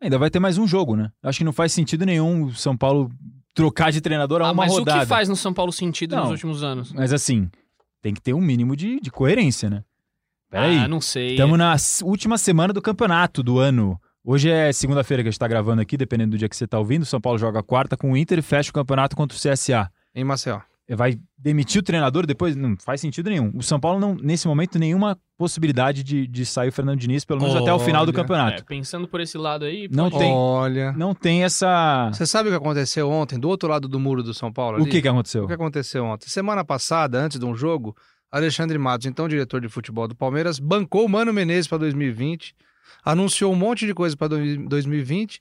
[0.00, 1.10] Ainda vai ter mais um jogo, né?
[1.22, 3.10] Acho que não faz sentido nenhum o São Paulo
[3.54, 4.98] trocar de treinador a Ah, uma mas rodada.
[4.98, 6.22] o que faz no São Paulo sentido Não.
[6.24, 6.92] nos últimos anos?
[6.92, 7.50] Mas assim,
[8.02, 9.82] tem que ter um mínimo de, de coerência, né?
[10.50, 10.78] Peraí.
[10.78, 11.30] Ah, não sei.
[11.32, 11.74] Estamos na
[12.04, 14.00] última semana do campeonato do ano.
[14.22, 16.78] Hoje é segunda-feira que a gente tá gravando aqui, dependendo do dia que você tá
[16.78, 17.04] ouvindo.
[17.04, 19.90] São Paulo joga quarta com o Inter e fecha o campeonato contra o CSA.
[20.14, 20.60] Em Maceió.
[20.94, 22.54] Vai demitir o treinador depois?
[22.54, 23.50] Não faz sentido nenhum.
[23.56, 27.40] O São Paulo, não, nesse momento, nenhuma possibilidade de, de sair o Fernando Diniz, pelo
[27.40, 28.16] menos até o final do Olha.
[28.16, 28.64] É, campeonato.
[28.64, 30.32] pensando por esse lado aí, Não pode- tem.
[30.32, 30.92] Olha.
[30.92, 32.08] Não tem essa.
[32.12, 34.78] Você sabe o que aconteceu ontem, do outro lado do muro do São Paulo?
[34.78, 34.90] O ali?
[34.90, 35.42] que, que aconteceu?
[35.44, 36.28] O que aconteceu ontem?
[36.28, 37.96] Semana passada, antes de um jogo,
[38.30, 42.54] Alexandre Matos, então diretor de futebol do Palmeiras, bancou o Mano Menezes para 2020,
[43.04, 45.40] anunciou um monte de coisa para 2020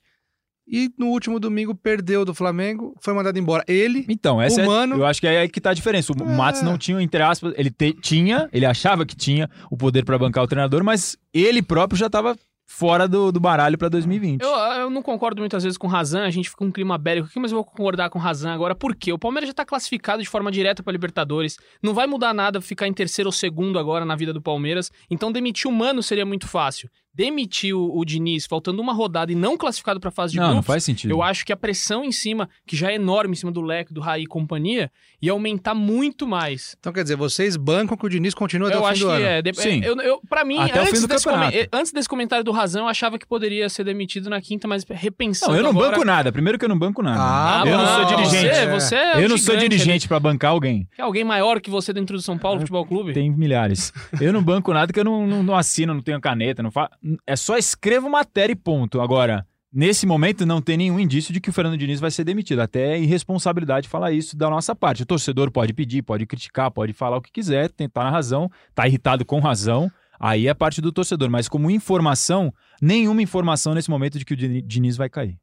[0.67, 3.63] e no último domingo perdeu do Flamengo, foi mandado embora.
[3.67, 6.12] Ele, Então, essa O é, Mano- eu acho que é aí que tá a diferença.
[6.12, 6.36] O É.
[6.36, 10.17] Matos não tinha, entre aspas, ele te- tinha, ele achava que tinha o poder para
[10.17, 12.36] bancar o treinador, mas ele próprio já tava
[12.67, 14.41] fora do, do baralho para 2020.
[14.41, 16.97] Eu, eu não concordo muitas vezes com o Razan, a gente fica com um clima
[16.97, 18.73] bélico aqui, mas eu vou concordar com o Razan agora.
[18.73, 19.13] Por quê?
[19.13, 21.58] O Palmeiras já tá classificado de forma direta pra Libertadores.
[21.82, 24.91] Não vai mudar nada ficar em terceiro ou segundo agora na vida do Palmeiras.
[25.12, 26.89] Então demitir o Mano seria muito fácil.
[27.15, 30.54] Demitir o, o Diniz faltando uma rodada e não classificado pra fase de não, não
[30.56, 31.12] grupos, faz sentido.
[31.12, 33.93] eu acho que a pressão em cima, que já é enorme em cima do Leque,
[33.93, 36.75] do Raí e companhia, ia aumentar muito mais.
[36.78, 39.08] então quer dizer, vocês bancam que o Diniz continua até eu o fim acho do
[39.08, 39.25] que ano.
[39.25, 39.41] é.
[39.41, 39.82] De- Sim.
[39.84, 41.58] Eu, eu, pra mim, Até o fim antes, do desse campeonato.
[41.71, 45.51] antes desse comentário do Razão, eu achava que poderia ser demitido na quinta, mas repensando.
[45.54, 46.32] Não, eu não agora- banco nada.
[46.34, 47.17] Primeiro que eu não banco nada.
[47.21, 48.56] Ah, eu não sou dirigente.
[48.56, 50.86] Você, você é eu não sou dirigente para bancar alguém.
[50.95, 53.13] Tem alguém maior que você dentro do São Paulo Futebol Clube?
[53.13, 53.93] Tem milhares.
[54.19, 56.89] Eu não banco nada que eu não, não, não assino, não tenho caneta, não fa...
[57.28, 59.00] É só escrevo matéria e ponto.
[59.02, 62.60] Agora, nesse momento, não tem nenhum indício de que o Fernando Diniz vai ser demitido.
[62.60, 65.04] Até é irresponsabilidade falar isso da nossa parte.
[65.04, 68.88] O torcedor pode pedir, pode criticar, pode falar o que quiser, tentar na razão, tá
[68.88, 69.91] irritado com razão.
[70.20, 71.30] Aí é parte do torcedor.
[71.30, 75.38] Mas como informação, nenhuma informação nesse momento de que o Dini- Diniz vai cair.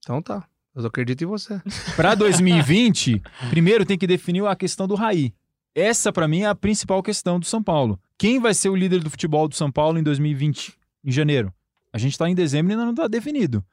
[0.00, 0.44] Então tá.
[0.74, 1.60] Eu acredito em você.
[1.94, 5.34] Para 2020, primeiro tem que definir a questão do Raí.
[5.74, 7.98] Essa, para mim, é a principal questão do São Paulo.
[8.22, 11.52] Quem vai ser o líder do futebol do São Paulo em 2020, em janeiro?
[11.92, 13.64] A gente está em dezembro e ainda não está definido.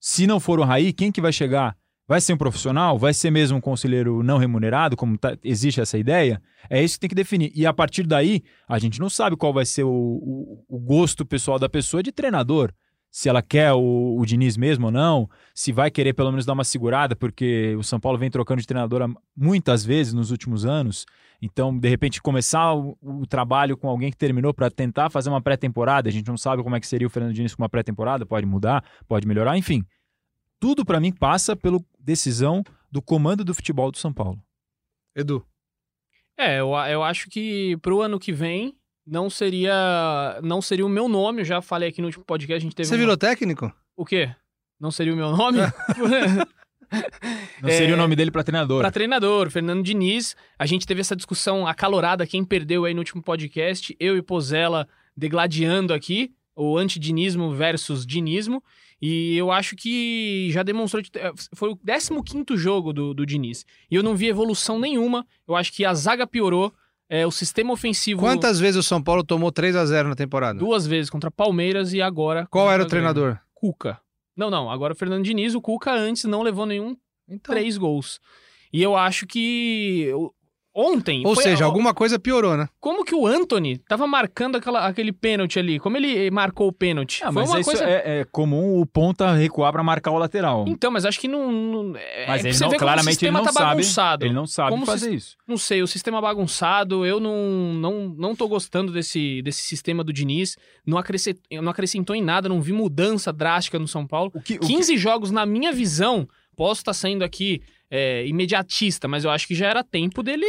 [0.00, 1.76] Se não for o Raí, quem que vai chegar?
[2.06, 2.96] Vai ser um profissional?
[2.96, 6.40] Vai ser mesmo um conselheiro não remunerado, como tá- existe essa ideia?
[6.70, 7.50] É isso que tem que definir.
[7.52, 11.26] E a partir daí, a gente não sabe qual vai ser o, o- o gosto
[11.26, 12.72] pessoal da pessoa de treinador.
[13.16, 16.52] Se ela quer o, o Diniz mesmo ou não, se vai querer pelo menos dar
[16.52, 21.06] uma segurada, porque o São Paulo vem trocando de treinador muitas vezes nos últimos anos.
[21.40, 25.40] Então, de repente, começar o, o trabalho com alguém que terminou para tentar fazer uma
[25.40, 26.10] pré-temporada.
[26.10, 28.44] A gente não sabe como é que seria o Fernando Diniz com uma pré-temporada, pode
[28.44, 29.82] mudar, pode melhorar, enfim.
[30.60, 34.38] Tudo para mim passa pela decisão do comando do futebol do São Paulo.
[35.14, 35.42] Edu.
[36.36, 38.75] É, eu, eu acho que pro ano que vem
[39.06, 41.42] não seria não seria o meu nome.
[41.42, 43.72] Eu já falei aqui no último podcast, a gente teve Você uma- virou técnico?
[43.96, 44.30] O quê?
[44.80, 45.58] Não seria o meu nome?
[47.62, 48.80] Não É, seria o nome dele para treinador.
[48.80, 50.36] Para treinador, Fernando Diniz.
[50.58, 54.86] A gente teve essa discussão acalorada, quem perdeu aí no último podcast, eu e Pozella
[55.16, 58.62] degladiando aqui, o antidinismo versus dinismo.
[59.02, 61.02] E eu acho que já demonstrou.
[61.16, 63.66] eh, Foi o 15 jogo do, do Diniz.
[63.90, 65.26] E eu não vi evolução nenhuma.
[65.46, 66.72] Eu acho que a zaga piorou.
[67.08, 68.20] É, o sistema ofensivo.
[68.20, 70.58] Quantas vezes o São Paulo tomou 3 a 0 na temporada?
[70.58, 72.46] Duas vezes contra Palmeiras e agora.
[72.50, 72.90] Qual era o Grêmio.
[72.90, 73.38] treinador?
[73.54, 73.98] Cuca.
[74.36, 74.70] Não, não.
[74.70, 76.96] Agora o Fernando Diniz, o Cuca antes não levou nenhum
[77.28, 77.54] Então.
[77.54, 78.20] três gols.
[78.72, 80.10] E eu acho que
[80.76, 81.22] ontem.
[81.26, 82.68] Ou foi- seja, ó, alguma coisa piorou, né?
[82.78, 85.78] Como que o Anthony tava marcando aquela, aquele pênalti ali?
[85.80, 87.22] Como ele marcou o pênalti?
[87.24, 87.84] Ah, Foi mas uma isso coisa.
[87.84, 90.64] é, é comum o ponta recuar para marcar o lateral.
[90.68, 91.50] Então, mas acho que não.
[91.50, 93.66] não- é, Mas é ele não, claramente ele sistema não tá sabe.
[93.66, 94.24] bagunçado.
[94.26, 95.36] Ele não sabe Como fazer isso.
[95.48, 100.12] Não sei, o sistema bagunçado, eu não, não, não tô gostando desse, desse sistema do
[100.12, 100.56] Diniz.
[100.86, 104.30] Não acrescentou, não acrescentou em nada, não vi mudança drástica no São Paulo.
[104.34, 109.08] O que, o que- 15 jogos, na minha visão, posso estar sendo aqui é, imediatista,
[109.08, 110.46] mas eu acho que já era tempo dele.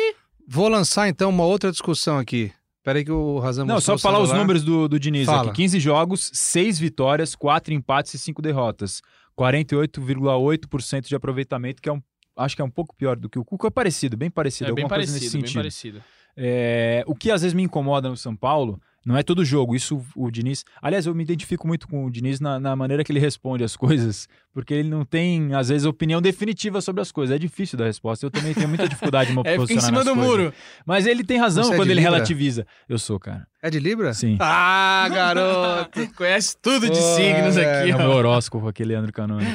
[0.47, 2.51] Vou lançar então uma outra discussão aqui.
[2.83, 5.49] Peraí que o Razão Não, só falar os números do, do Diniz Fala.
[5.49, 5.57] aqui.
[5.57, 9.01] 15 jogos, 6 vitórias, 4 empates e 5 derrotas.
[9.37, 12.01] 48,8% de aproveitamento, que é um,
[12.37, 13.67] acho que é um pouco pior do que o Cuca.
[13.67, 14.71] É parecido, bem parecido.
[14.71, 15.61] É bem alguma coisa parecido, nesse bem sentido.
[15.61, 16.03] parecido.
[16.37, 19.73] É, o que às vezes me incomoda no São Paulo não é todo jogo.
[19.73, 20.65] Isso o Diniz.
[20.81, 23.77] Aliás, eu me identifico muito com o Diniz na, na maneira que ele responde as
[23.77, 27.33] coisas, porque ele não tem, às vezes, opinião definitiva sobre as coisas.
[27.33, 28.25] É difícil dar resposta.
[28.25, 30.29] Eu também tenho muita dificuldade de me É, fica em posicionar cima do coisas.
[30.29, 30.53] muro.
[30.85, 32.15] Mas ele tem razão Você é quando ele Libra?
[32.15, 32.67] relativiza.
[32.89, 33.47] Eu sou, cara.
[33.63, 34.13] É de Libra?
[34.13, 34.37] Sim.
[34.41, 36.05] Ah, garoto!
[36.15, 39.45] Conhece tudo de signos aqui, É o meu horóscopo aqui, Leandro Canoni.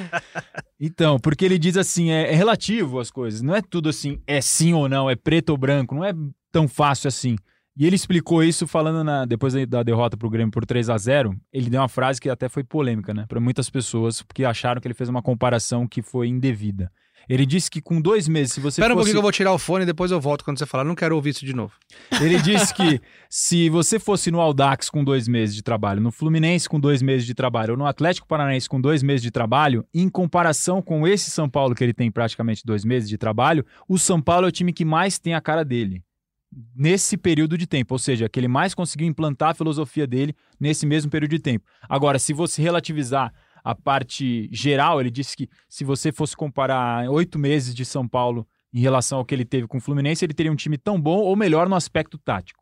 [0.80, 3.42] Então, porque ele diz assim, é, é relativo as coisas.
[3.42, 5.94] Não é tudo assim, é sim ou não, é preto ou branco.
[5.94, 6.12] Não é
[6.50, 7.36] tão fácil assim.
[7.76, 11.34] E ele explicou isso falando na, depois da- derrota pro Grêmio por 3 a 0
[11.52, 13.24] Ele deu uma frase que até foi polêmica, né?
[13.28, 16.90] Para muitas pessoas, porque acharam que ele fez uma comparação que foi indevida.
[17.28, 19.04] Ele disse que com dois meses, se você Espera um fosse...
[19.04, 20.84] pouquinho que eu vou tirar o fone e depois eu volto quando você falar.
[20.84, 21.72] Não quero ouvir isso de novo.
[22.20, 26.68] Ele disse que se você fosse no Aldax com dois meses de trabalho, no Fluminense
[26.68, 30.08] com dois meses de trabalho, ou no Atlético Paranaense com dois meses de trabalho, em
[30.08, 34.20] comparação com esse São Paulo que ele tem praticamente dois meses de trabalho, o São
[34.20, 36.02] Paulo é o time que mais tem a cara dele
[36.74, 40.84] nesse período de tempo, ou seja, que ele mais conseguiu implantar a filosofia dele nesse
[40.84, 41.64] mesmo período de tempo.
[41.88, 43.32] Agora, se você relativizar
[43.64, 48.46] a parte geral, ele disse que se você fosse comparar oito meses de São Paulo
[48.72, 51.18] em relação ao que ele teve com o Fluminense, ele teria um time tão bom
[51.18, 52.60] ou melhor no aspecto tático.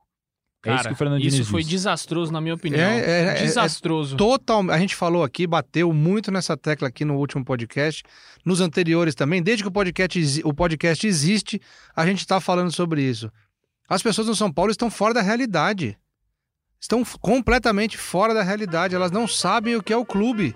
[0.64, 2.82] é isso que o Fernando Diniz isso foi desastroso, na minha opinião.
[2.82, 4.16] É, é, é, desastroso.
[4.16, 8.02] Total, a gente falou aqui, bateu muito nessa tecla aqui no último podcast,
[8.44, 11.60] nos anteriores também, desde que o podcast, o podcast existe,
[11.96, 13.30] a gente está falando sobre isso.
[13.90, 15.98] As pessoas no São Paulo estão fora da realidade.
[16.80, 20.54] Estão completamente fora da realidade, elas não sabem o que é o clube.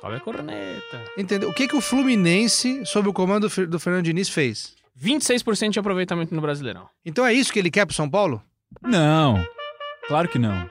[0.00, 1.04] Sobe a corneta.
[1.16, 1.50] Entendeu?
[1.50, 4.76] O que, que o Fluminense, sob o comando do Fernando Diniz, fez?
[4.96, 6.88] 26% de aproveitamento no Brasileirão.
[7.04, 8.40] Então é isso que ele quer pro São Paulo?
[8.80, 9.44] Não,
[10.06, 10.70] claro que não.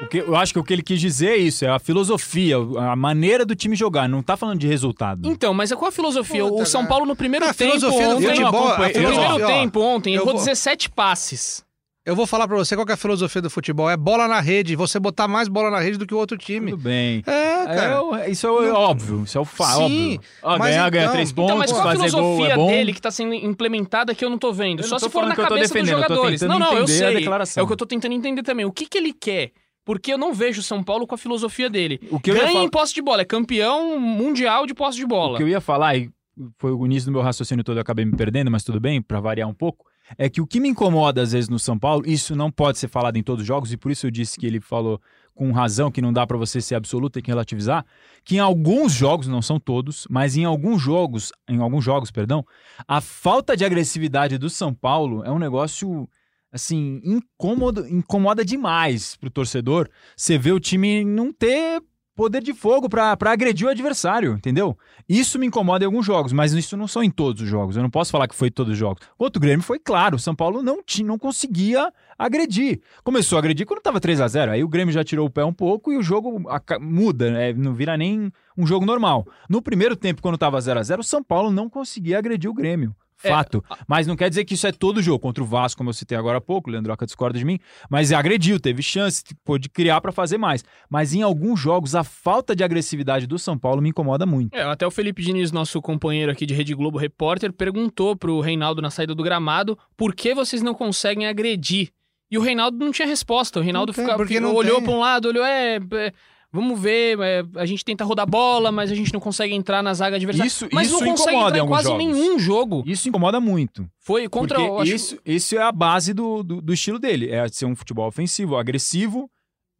[0.00, 2.56] O que, eu acho que o que ele quis dizer é isso, é a filosofia,
[2.56, 5.28] a maneira do time jogar, não tá falando de resultado.
[5.28, 6.44] Então, mas qual a filosofia?
[6.44, 6.88] Puta, o São cara.
[6.90, 8.28] Paulo no primeiro A tempo filosofia do ontem...
[8.28, 11.66] futebol, no a primeiro filosofia, ó, tempo ontem, eu errou vou- 17 passes.
[12.06, 13.90] Eu vou falar pra você qual que é a filosofia do futebol.
[13.90, 16.70] É bola na rede, você botar mais bola na rede do que o outro time.
[16.70, 17.22] Tudo bem.
[17.26, 17.32] É,
[17.64, 18.02] É, cara.
[18.02, 20.62] o- isso é óbvio, isso é o fa Sim, óbvio.
[20.62, 22.66] Ganhar, ganhar então- três Então, pontos, Então, mas qual a fazer gol filosofia é bom.
[22.68, 24.78] dele que tá sendo implementada que eu não tô vendo?
[24.80, 26.40] Eu Só não tô se for na cabeça dos jogadores.
[26.42, 27.14] Não, não, eu sei.
[27.16, 27.60] declaração.
[27.60, 28.64] É o que eu tô tentando entender também.
[28.64, 29.50] O que que ele quer?
[29.88, 31.98] Porque eu não vejo o São Paulo com a filosofia dele.
[32.10, 35.08] O que eu Ganha em posse de bola, é campeão mundial de posse de O
[35.08, 35.38] bola.
[35.38, 36.10] que eu ia falar, e
[36.58, 39.18] foi o início do meu raciocínio todo, eu acabei me perdendo, mas tudo bem, pra
[39.18, 39.86] variar um pouco,
[40.18, 42.88] é que o que me incomoda às vezes no São Paulo, isso não pode ser
[42.88, 45.00] falado em todos os jogos, e por isso eu disse que ele falou
[45.34, 47.86] com razão que não dá pra você ser absoluto, tem que relativizar,
[48.22, 52.44] que em alguns jogos, não são todos, mas em alguns jogos, em alguns jogos, perdão,
[52.86, 56.06] a falta de agressividade do São Paulo é um negócio
[56.52, 59.88] assim, incômodo, incomoda demais pro torcedor.
[60.16, 61.82] Você vê o time não ter
[62.18, 64.76] poder de fogo pra agredir o adversário, entendeu?
[65.08, 67.76] Isso me incomoda em alguns jogos, mas isso não são em todos os jogos.
[67.76, 69.06] Eu não posso falar que foi em todos os jogos.
[69.16, 72.80] Contra o Grêmio foi claro, o São Paulo não, tinha, não conseguia agredir.
[73.04, 75.44] Começou a agredir quando tava 3 a 0 aí o Grêmio já tirou o pé
[75.44, 76.42] um pouco e o jogo
[76.80, 77.52] muda, né?
[77.52, 79.24] não vira nem um jogo normal.
[79.48, 82.54] No primeiro tempo, quando tava 0 a 0 o São Paulo não conseguia agredir o
[82.54, 82.96] Grêmio.
[83.22, 83.64] É, Fato.
[83.86, 85.18] Mas não quer dizer que isso é todo jogo.
[85.18, 87.58] Contra o Vasco, como eu citei agora há pouco, o Leandroca discorda de mim,
[87.90, 90.64] mas agrediu, teve chance, pôde criar pra fazer mais.
[90.88, 94.54] Mas em alguns jogos, a falta de agressividade do São Paulo me incomoda muito.
[94.54, 98.80] É, até o Felipe Diniz, nosso companheiro aqui de Rede Globo Repórter, perguntou pro Reinaldo
[98.80, 101.90] na saída do gramado por que vocês não conseguem agredir.
[102.30, 103.58] E o Reinaldo não tinha resposta.
[103.58, 105.76] O Reinaldo tem, fica- porque fica- não olhou pra um lado, olhou, é.
[105.76, 106.12] é,
[106.50, 109.92] Vamos ver, é, a gente tenta rodar bola, mas a gente não consegue entrar na
[109.92, 110.46] zaga adversária.
[110.48, 112.04] Isso, mas isso não consegue incomoda entrar em em alguns quase jogos.
[112.06, 112.82] nenhum jogo.
[112.86, 113.86] Isso incomoda muito.
[114.00, 117.30] Foi contra eu acho- isso, isso é a base do, do, do estilo dele.
[117.30, 119.30] É ser um futebol ofensivo, agressivo,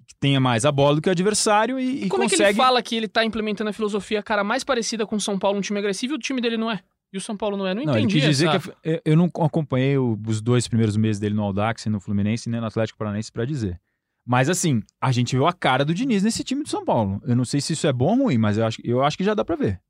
[0.07, 2.51] que tenha mais a bola do que o adversário e, e Como é que consegue...
[2.51, 5.57] ele fala que ele tá implementando a filosofia, cara, mais parecida com o São Paulo,
[5.59, 6.81] um time agressivo, e o time dele não é?
[7.11, 7.73] E o São Paulo não é?
[7.75, 8.59] Não Não, entendi dizer essa...
[8.59, 11.99] que eu- eu não acompanhei o- os dois primeiros meses dele no Audax e no
[11.99, 13.81] Fluminense, nem no Atlético Paranaense pra dizer.
[14.31, 17.19] Mas assim, a gente viu a cara do Diniz nesse time do São Paulo.
[17.27, 19.25] Eu não sei se isso é bom ou ruim, mas eu acho, eu acho que
[19.25, 19.81] já dá pra ver.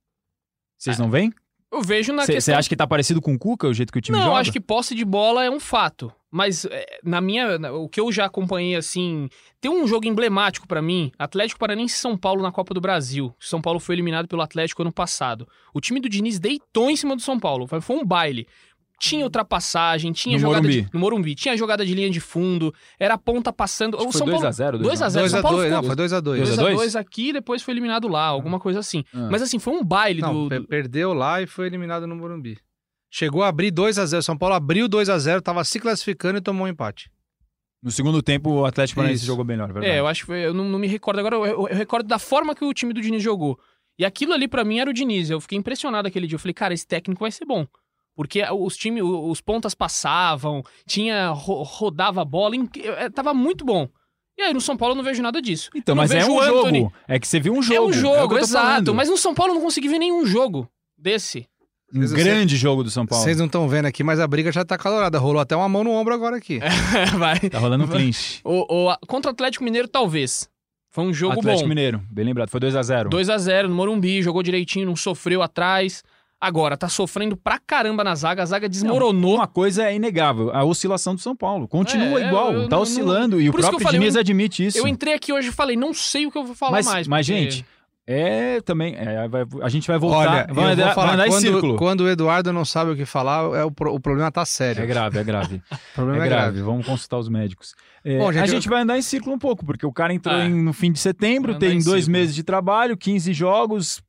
[0.79, 1.33] Vocês não veem?
[1.73, 2.57] Eu vejo na Você questão...
[2.57, 4.37] acha que tá parecido com o Cuca, o jeito que o time não, joga?
[4.37, 6.11] eu acho que posse de bola é um fato.
[6.31, 9.29] Mas é, na minha, na- o que eu já acompanhei assim,
[9.61, 13.35] tem um jogo emblemático pra mim, Atlético Paranaense e São Paulo na Copa do Brasil.
[13.41, 15.47] São Paulo foi eliminado pelo Atlético ano passado.
[15.75, 18.47] O time do Diniz deitou em cima do São Paulo, foi, foi um baile.
[19.01, 20.83] Tinha ultrapassagem, tinha No jogada Morumbi.
[20.83, 23.97] de, no Morumbi, tinha jogada de linha de fundo, era a ponta passando.
[23.97, 24.73] Acho o São foi Paulo 2x0.
[24.79, 24.79] 2x0.
[24.81, 26.77] 2 São a Paulo 2 ficou não, foi 2 a 2 2 a 2?
[26.81, 29.05] 2x2 aqui e depois foi eliminado lá, alguma coisa assim.
[29.15, 29.29] Ah.
[29.31, 32.59] Mas assim, foi um baile Não, do, do- perdeu lá e foi eliminado no Morumbi.
[33.11, 36.39] Chegou a abrir 2 a 0 São Paulo abriu 2 a 0 tava se classificando
[36.39, 37.09] e tomou um empate.
[37.81, 39.95] No segundo tempo, o Atlético Paranaense jogou melhor, verdade.
[39.95, 42.19] É, eu acho que eu não, não me recordo agora, eu, eu- eu recordo da
[42.19, 43.57] forma que o time do Diniz jogou.
[43.97, 45.31] E aquilo ali pra mim era o Diniz.
[45.31, 46.35] Eu fiquei impressionado aquele dia.
[46.35, 47.65] Eu falei, cara, esse técnico vai ser bom.
[48.19, 53.89] Porque os times, os pontas passavam, tinha ro- rodava a bola, eh, tava muito bom.
[54.37, 55.71] E aí no São Paulo eu não vejo nada disso.
[55.73, 56.93] Então, mas é um jogo.
[57.07, 57.77] É que você viu um jogo.
[57.77, 58.67] É um o jogo, tô exato.
[58.67, 58.93] falando.
[58.97, 61.47] Mas no São Paulo eu não consegui ver nenhum jogo desse.
[61.95, 63.23] Um Vocês- grande jogo do São Paulo.
[63.23, 65.17] Vocês não estão vendo aqui, mas a briga já tá calorada.
[65.21, 66.59] Rolou até uma mão no ombro agora aqui.
[67.17, 67.39] vai.
[67.49, 68.41] Tá rolando um clinch.
[68.43, 70.49] O, o- contra o Atlético Mineiro, talvez.
[70.91, 71.69] Foi um jogo Atlético bom.
[71.69, 72.49] Mineiro, bem lembrado.
[72.51, 73.09] Foi 2x0.
[73.09, 76.03] 2 a 0 no Morumbi, jogou direitinho, não sofreu atrás.
[76.41, 79.35] Agora, tá sofrendo pra caramba na zaga, a zaga desmoronou.
[79.37, 81.67] Uma coisa é inegável, a oscilação do São Paulo.
[81.67, 83.41] Continua É, igual, eu- eu tá não- oscilando.
[83.41, 84.79] E o próprio falei, Diniz eu- admite isso.
[84.79, 87.09] Eu entrei aqui hoje e falei, não sei o que eu vou falar mas, mais.
[87.09, 87.67] mas, porque- gente,
[88.07, 88.95] É, também.
[88.97, 90.17] é, vai- a gente vai voltar.
[90.19, 91.77] Olha, vai eu andar, vou falar, vai andar em quando, círculo.
[91.77, 94.81] quando o Eduardo não sabe o que falar, é o, pro- o problema tá sério.
[94.83, 95.57] É grave, é grave.
[95.73, 96.43] O É problema é, grave.
[96.53, 96.63] grave.
[96.63, 97.75] Vamos consultar os médicos.
[98.05, 100.15] É, Bom, gente, a eu- gente vai andar em círculo um pouco, porque o cara
[100.15, 102.13] entrou Ah, em- no fim de setembro, tem em dois círculo.
[102.13, 104.01] meses de trabalho, 15 jogos.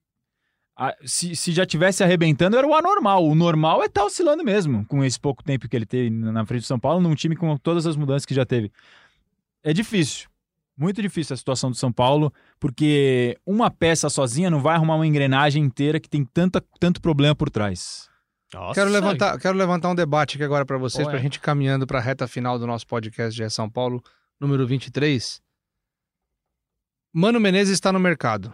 [1.04, 3.26] Se, se já tivesse arrebentando, era o anormal.
[3.26, 6.62] O normal é estar oscilando mesmo, com esse pouco tempo que ele teve na frente
[6.62, 8.72] do São Paulo, num time com todas as mudanças que já teve.
[9.62, 10.30] É difícil.
[10.78, 15.06] Muito difícil a situação do São Paulo, porque uma peça sozinha não vai arrumar uma
[15.06, 18.10] engrenagem inteira que tem tanta, tanto problema por trás.
[18.54, 21.14] Nossa, Quero levantar, quero levantar um debate aqui agora para vocês, Qual é?
[21.16, 24.02] pra gente ir caminhando para a reta final do nosso podcast de São Paulo,
[24.40, 25.42] número 23.
[27.14, 28.54] Mano Menezes está no mercado.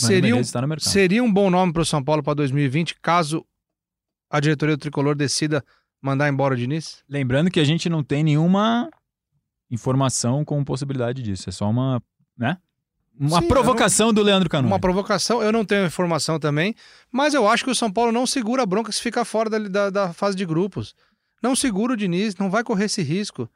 [0.00, 3.46] Mano Seria um, seria um bom nome para o São Paulo para 2020, caso
[4.28, 5.64] a diretoria do Tricolor decida
[6.02, 7.04] mandar embora o Diniz?
[7.08, 8.90] Lembrando que a gente não tem nenhuma
[9.70, 11.48] informação com possibilidade disso.
[11.48, 12.02] É só uma,
[12.36, 12.58] né?
[13.18, 14.66] Uma Sim, provocação do Leandro Canu.
[14.66, 16.74] Uma provocação, eu não tenho informação também,
[17.12, 19.58] mas eu acho que o São Paulo não segura a bronca se ficar fora da,
[19.58, 20.96] da, da fase de grupos.
[21.40, 23.48] Não segura o Diniz, não vai correr esse risco.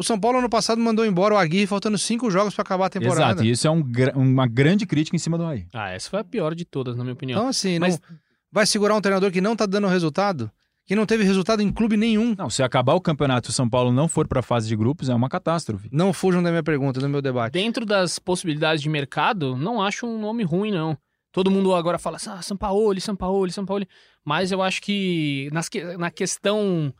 [0.00, 2.88] O São Paulo ano passado mandou embora o Aguirre faltando cinco jogos para acabar a
[2.88, 3.22] temporada.
[3.32, 3.84] Exato, e isso é um
[4.16, 5.66] uma grande crítica em cima do Raí.
[5.74, 7.38] Ah, essa foi a pior de todas, na minha opinião.
[7.38, 8.16] Então, assim, Mas- não
[8.50, 10.50] vai segurar um treinador que não tá dando resultado?
[10.86, 12.34] Que não teve resultado em clube nenhum?
[12.36, 14.74] Não, se acabar o campeonato e o São Paulo não for para a fase de
[14.74, 15.90] grupos, é uma catástrofe.
[15.92, 17.52] Não fujam da minha pergunta, do meu debate.
[17.52, 20.96] Dentro das possibilidades de mercado, não acho um nome ruim, não.
[21.30, 23.86] Todo mundo agora fala assim, ah, Sampaoli, Sampaoli, Sampaoli.
[24.24, 26.92] Mas eu acho que nas que- na questão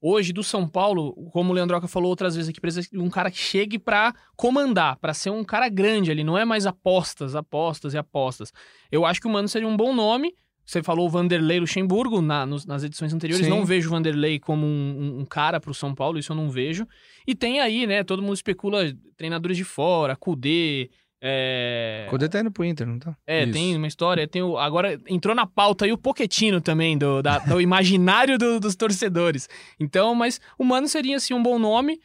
[0.00, 3.30] hoje do São Paulo, como o Leandroca falou outras vezes aqui, precisa de um cara
[3.30, 7.94] que chegue pra comandar, pra ser um cara grande ali, não é mais apostas, apostas
[7.94, 8.52] e apostas.
[8.92, 10.34] Eu acho que o Mano seria um bom nome.
[10.66, 13.44] Você falou o Vanderlei Luxemburgo na- nos- nas edições anteriores.
[13.44, 13.50] Sim.
[13.50, 16.48] Não vejo o Vanderlei como um, um- um cara pro São Paulo, isso eu não
[16.48, 16.86] vejo.
[17.26, 18.02] E tem aí, né?
[18.02, 20.88] Todo mundo especula treinadores de fora, Kudê.
[21.26, 23.16] É, O Codê tá indo pro Inter, não tá?
[23.26, 23.52] é Isso.
[23.54, 24.28] tem uma história.
[24.28, 28.60] Tem o, agora entrou na pauta aí o Poquetino também, do, da- do imaginário do-
[28.60, 29.48] dos torcedores.
[29.80, 31.98] Então, mas o Mano seria assim um bom nome.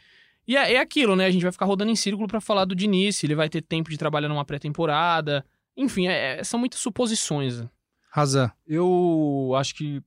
[0.47, 1.25] E é, é aquilo, né?
[1.25, 3.61] A gente vai ficar rodando em círculo pra falar do Diniz, se ele vai ter
[3.61, 5.45] tempo de trabalhar numa pré-temporada.
[5.75, 7.61] Enfim, é- é- são muitas suposições.
[8.11, 8.49] Razan.
[8.65, 9.97] Eu acho que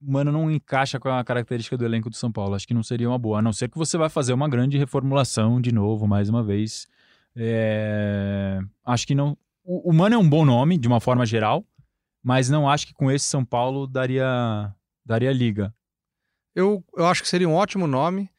[0.00, 2.54] o Mano não encaixa com a característica do elenco do São Paulo.
[2.54, 4.78] Acho que não seria uma boa, a não ser que você vai fazer uma grande
[4.78, 6.86] reformulação de novo, mais uma vez.
[7.36, 9.36] É, Acho que não.
[9.64, 11.64] O, o Mano é um bom nome, de uma forma geral,
[12.22, 14.72] mas não acho que com esse São Paulo daria,
[15.04, 15.74] daria liga.
[16.54, 18.30] Eu, eu acho que seria um ótimo nome.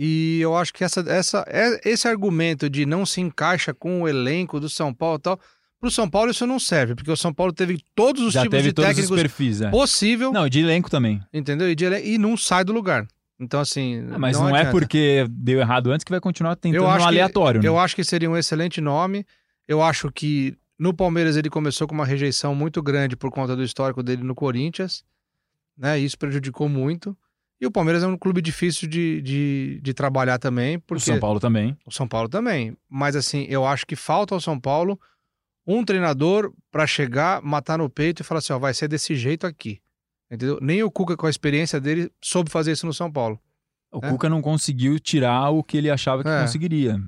[0.00, 4.08] E eu acho que essa, essa, é- esse argumento de não se encaixa com o
[4.08, 5.40] elenco do São Paulo e tal.
[5.80, 8.56] Pro São Paulo isso não serve, porque o São Paulo teve todos os Já tipos
[8.58, 9.70] teve de todos os técnicos perfis, é.
[9.70, 11.20] possível, Não, e de elenco também.
[11.32, 11.68] entendeu?
[11.70, 13.06] E, de ele- e não sai do lugar.
[13.40, 14.06] Então, assim.
[14.12, 14.70] Ah, mas não, é adianta.
[14.72, 17.62] porque deu errado antes que vai continuar tentando Eu acho que- aleatório.
[17.62, 17.68] né?
[17.68, 19.24] Eu acho que seria um excelente nome.
[19.66, 23.62] Eu acho que no Palmeiras ele começou com uma rejeição muito grande por conta do
[23.62, 25.04] histórico dele no Corinthians.
[25.76, 25.98] Né?
[25.98, 27.16] Isso prejudicou muito.
[27.60, 31.18] E o Palmeiras é um clube difícil de, de, de trabalhar também, O porque São
[31.18, 31.76] Paulo também.
[31.84, 32.76] o São Paulo também.
[32.88, 34.98] Mas assim, eu acho que falta ao São Paulo
[35.66, 39.46] um treinador pra chegar, matar no peito e falar assim: ó, vai ser desse jeito
[39.46, 39.80] aqui.
[40.30, 40.58] Entendeu?
[40.60, 43.38] Nem o Cuca, com a experiência dele, soube fazer isso no São Paulo.
[43.90, 44.10] O É.
[44.10, 46.42] Cuca não conseguiu tirar o que ele achava que É.
[46.42, 47.00] conseguiria.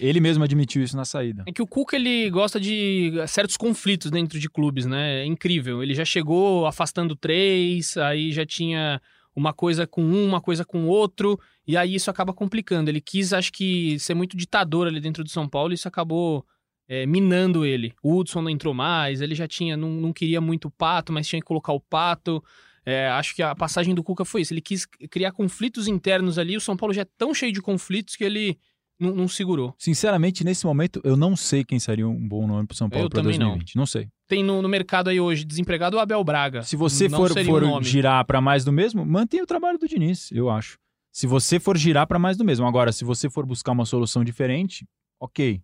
[0.00, 1.44] Ele mesmo admitiu isso na saída.
[1.46, 5.22] É que o Cuca, ele gosta de certos conflitos dentro de clubes, né?
[5.22, 5.82] É incrível.
[5.82, 9.00] Ele já chegou afastando três, aí já tinha
[9.34, 12.90] uma coisa com um, uma coisa com outro, e aí isso acaba complicando.
[12.90, 16.44] Ele quis, acho que, ser muito ditador ali dentro do São Paulo, e isso acabou
[16.92, 17.94] é, minando ele.
[18.02, 21.26] O Hudson não entrou mais, ele já tinha, não, não queria muito o Pato, mas
[21.26, 22.44] tinha que colocar o Pato.
[22.84, 24.52] É, acho que a passagem do Cuca foi isso.
[24.52, 26.54] Ele quis criar conflitos internos ali.
[26.54, 28.58] O São Paulo já é tão cheio de conflitos que ele
[29.00, 29.74] não, não segurou.
[29.78, 33.22] Sinceramente, nesse momento, eu não sei quem seria um bom nome pro São Paulo para
[33.22, 33.56] também não.
[33.56, 33.76] 2020.
[33.76, 33.86] Não.
[33.86, 34.08] sei.
[34.28, 36.62] Tem no, no mercado aí hoje desempregado o Abel Braga.
[36.62, 39.88] Se você Não for, for um girar para mais do mesmo, mantenha o trabalho do
[39.88, 40.78] Diniz, eu acho.
[41.10, 42.66] Se você for girar para mais do mesmo.
[42.66, 44.86] Agora, se você for buscar uma solução diferente,
[45.18, 45.62] ok.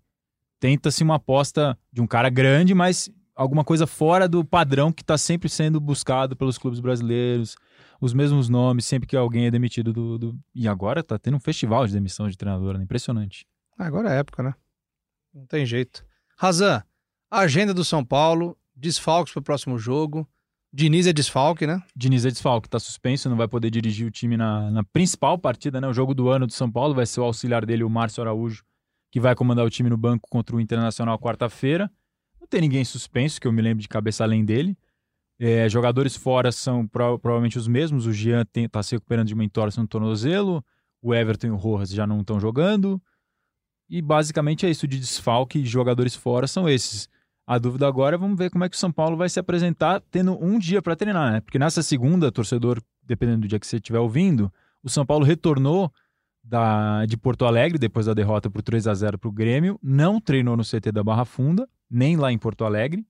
[0.60, 5.16] Tenta-se uma aposta de um cara grande, mas alguma coisa fora do padrão que está
[5.16, 7.56] sempre sendo buscado pelos clubes brasileiros.
[8.00, 10.18] Os mesmos nomes, sempre que alguém é demitido do.
[10.18, 12.84] do- E agora tá tendo um festival de demissão de treinador, né?
[12.84, 13.46] impressionante.
[13.78, 14.54] Agora é época, né?
[15.32, 16.04] Não tem jeito.
[16.36, 16.82] Razan,
[17.30, 20.28] agenda do São Paulo, desfalques pro próximo jogo.
[20.72, 21.80] Diniz é desfalque, né?
[21.96, 25.80] Diniz é desfalque, tá suspenso, não vai poder dirigir o time na, na principal partida,
[25.80, 25.88] né?
[25.88, 28.64] O jogo do ano do São Paulo vai ser o auxiliar dele, o Márcio Araújo,
[29.10, 31.90] que vai comandar o time no banco contra o Internacional quarta-feira.
[32.40, 34.76] Não tem ninguém suspenso, que eu me lembro de cabeça além dele.
[35.40, 38.06] É, jogadores fora são pro- provavelmente os mesmos.
[38.06, 40.64] O Jean tem, tá se recuperando de uma entorse no tornozelo.
[41.00, 43.00] O Everton e o Rojas já não estão jogando.
[43.88, 45.64] E basicamente é isso de desfalque.
[45.64, 47.08] Jogadores fora são esses.
[47.46, 50.02] A dúvida agora é vamos ver como é que o São Paulo vai se apresentar
[50.10, 51.40] tendo um dia para treinar, né?
[51.40, 54.52] Porque nessa segunda, torcedor, dependendo do dia que você estiver ouvindo,
[54.82, 55.90] o São Paulo retornou
[56.42, 60.20] da, de Porto Alegre depois da derrota por 3 a 0 para o Grêmio, não
[60.20, 63.06] treinou no CT da Barra Funda, nem lá em Porto Alegre.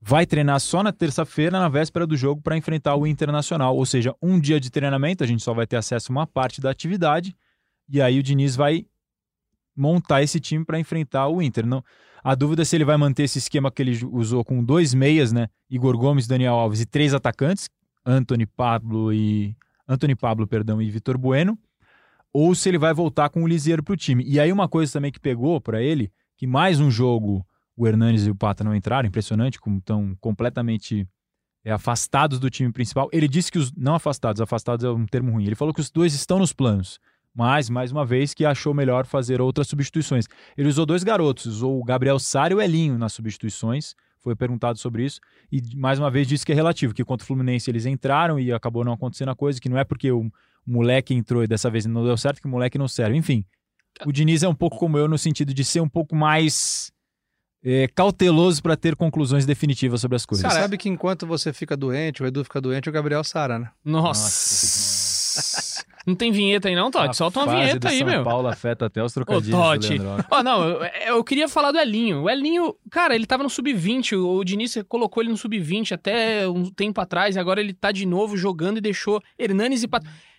[0.00, 3.76] Vai treinar só na terça-feira, na véspera do jogo, para enfrentar o Internacional.
[3.76, 6.60] Ou seja, um dia de treinamento, a gente só vai ter acesso a uma parte
[6.60, 7.36] da atividade.
[7.88, 8.86] E aí o Diniz vai
[9.74, 11.66] montar esse time para enfrentar o Inter.
[11.66, 11.82] Não,
[12.22, 15.32] a dúvida é se ele vai manter esse esquema que ele usou com dois meias,
[15.32, 15.48] né?
[15.70, 17.68] Igor Gomes, Daniel Alves e três atacantes,
[18.04, 19.56] Anthony Pablo e
[19.86, 21.58] Anthony Pablo, perdão, e Vitor Bueno,
[22.40, 24.22] ou se ele vai voltar com o Lisieiro para o time.
[24.24, 27.44] E aí uma coisa também que pegou para ele, que mais um jogo
[27.76, 31.04] o Hernanes e o Pata não entraram, impressionante como estão completamente
[31.64, 33.08] é, afastados do time principal.
[33.12, 35.46] Ele disse que os não afastados, afastados é um termo ruim.
[35.46, 37.00] Ele falou que os dois estão nos planos,
[37.34, 40.26] mas mais uma vez que achou melhor fazer outras substituições.
[40.56, 43.96] Ele usou dois garotos, usou o Gabriel Sá e o Elinho nas substituições.
[44.20, 47.26] Foi perguntado sobre isso e mais uma vez disse que é relativo, que contra o
[47.26, 50.30] Fluminense eles entraram e acabou não acontecendo a coisa, que não é porque o
[50.66, 53.16] moleque entrou e dessa vez não deu certo que o moleque não serve.
[53.16, 53.44] Enfim,
[54.04, 56.92] o Diniz é um pouco como eu no sentido de ser um pouco mais
[57.62, 60.50] é, cauteloso para ter conclusões definitivas sobre as coisas.
[60.50, 63.70] Você sabe que enquanto você fica doente, o Edu fica doente, o Gabriel sara, né?
[63.84, 65.67] Nossa.
[66.08, 67.14] Não tem vinheta aí não, Totti?
[67.14, 68.24] Solta uma vinheta aí, São meu.
[68.24, 69.98] Paulo afeta até os trocadilhos Ô, Totti.
[70.30, 72.22] Ó, não, eu, eu queria falar do Elinho.
[72.22, 74.16] O Elinho, cara, ele tava no sub-20.
[74.16, 77.36] O Diniz colocou ele no sub-20 até um tempo atrás.
[77.36, 79.88] E agora ele tá de novo jogando e deixou Hernanes e.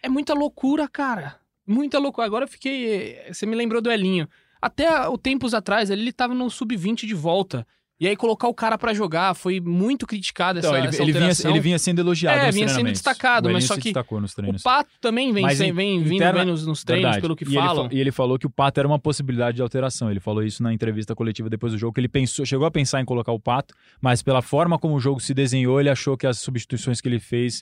[0.02, 1.36] É muita loucura, cara.
[1.68, 2.26] Muita loucura.
[2.26, 3.20] Agora eu fiquei.
[3.32, 4.28] Você me lembrou do Elinho.
[4.60, 7.66] Até o tempos atrás, ele tava no sub-20 de volta.
[8.00, 11.12] E aí colocar o cara pra jogar foi muito criticado essa, Então, ele, essa ele,
[11.12, 14.64] vinha, ele vinha sendo elogiado É, vinha sendo destacado, mas só que destacou nos O.
[14.64, 17.22] Pato também vem, sem- vem vindo interna- bem nos, nos treinos, Verdade.
[17.22, 17.89] pelo que e Ele, falam.
[17.89, 20.10] fa- e ele falou que o Pato era uma possibilidade de alteração.
[20.10, 23.02] Ele falou isso na entrevista coletiva depois do jogo, que ele pensou, chegou a pensar
[23.02, 26.26] em colocar o Pato, mas pela forma como o jogo se desenhou, ele achou que
[26.26, 27.62] as substituições que ele fez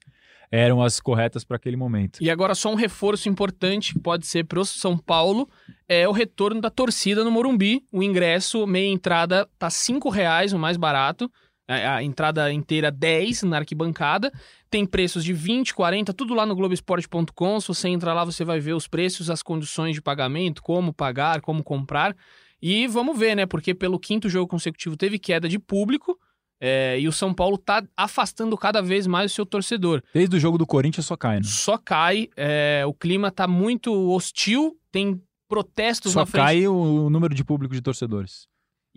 [0.52, 2.20] eram as corretas para aquele momento.
[2.22, 5.50] E agora só um reforço importante que pode ser pro São Paulo
[5.88, 7.84] é o retorno da torcida no Morumbi.
[7.92, 11.32] O ingresso, meia entrada, tá R$ reais, o mais barato.
[11.68, 14.32] A entrada inteira 10 na arquibancada.
[14.70, 17.60] Tem preços de 20, 40, tudo lá no Globoesporte.com.
[17.60, 21.42] Se você entrar lá, você vai ver os preços, as condições de pagamento, como pagar,
[21.42, 22.16] como comprar.
[22.62, 23.46] E vamos ver, né?
[23.46, 26.18] Porque pelo quinto jogo consecutivo teve queda de público.
[26.60, 30.40] É, e o São Paulo tá afastando cada vez mais o seu torcedor Desde o
[30.40, 31.44] jogo do Corinthians só cai, né?
[31.44, 32.30] só cai.
[32.36, 36.44] é, o clima tá muito hostil, tem protestos Só na frente.
[36.44, 38.48] cai o, o número de público de torcedores.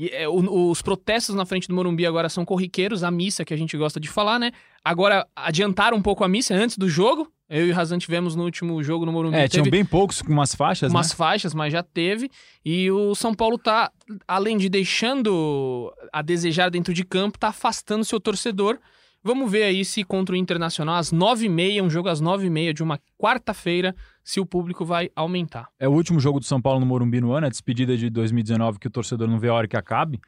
[0.03, 3.53] E, é, o- os protestos na frente do Morumbi agora são corriqueiros, a missa que
[3.53, 4.51] a gente gosta de falar, né?
[4.82, 7.30] Agora adiantaram um pouco a missa antes do jogo.
[7.51, 9.36] Eu e o Razan tivemos no último jogo no Morumbi.
[9.36, 11.14] É, tinham bem poucos com umas faixas, umas né?
[11.16, 12.30] faixas, mas já teve.
[12.64, 13.90] E o São Paulo tá,
[14.26, 18.78] além de deixando a desejar dentro de campo, tá afastando seu torcedor.
[19.23, 22.47] Vamos ver aí se contra o Internacional, às nove e meia, um jogo às nove
[22.47, 23.95] e meia de uma quarta-feira,
[24.25, 25.68] se o público vai aumentar.
[25.79, 28.79] É o último jogo do São Paulo no Morumbi no ano, a despedida de 2019,
[28.79, 30.18] que o torcedor não vê a hora que acabe.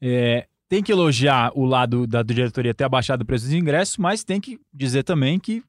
[0.00, 4.22] É, tem que elogiar o lado da diretoria ter abaixado o preço dos ingressos, mas
[4.22, 5.62] tem que dizer também que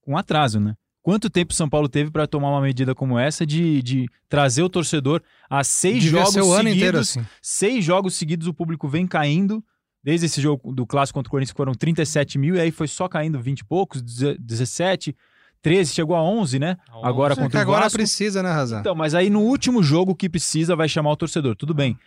[0.00, 0.74] com atraso, né?
[1.02, 4.64] Quanto tempo o São Paulo teve para tomar uma medida como essa de, de trazer
[4.64, 6.76] o torcedor a seis Devia jogos ser o ano seguidos?
[6.76, 7.26] inteiro assim.
[7.40, 9.64] Seis jogos seguidos o público vem caindo.
[10.06, 13.08] Desde esse jogo do clássico contra o Corinthians foram 37 mil e aí foi só
[13.08, 15.16] caindo 20 e poucos, 17,
[15.60, 16.76] 13, chegou a 11, né?
[17.02, 17.98] Agora É que contra o agora Vasco.
[17.98, 18.78] precisa, né, Razan?
[18.78, 21.56] Então, mas aí no último jogo que precisa vai chamar o torcedor.
[21.56, 21.98] Tudo bem.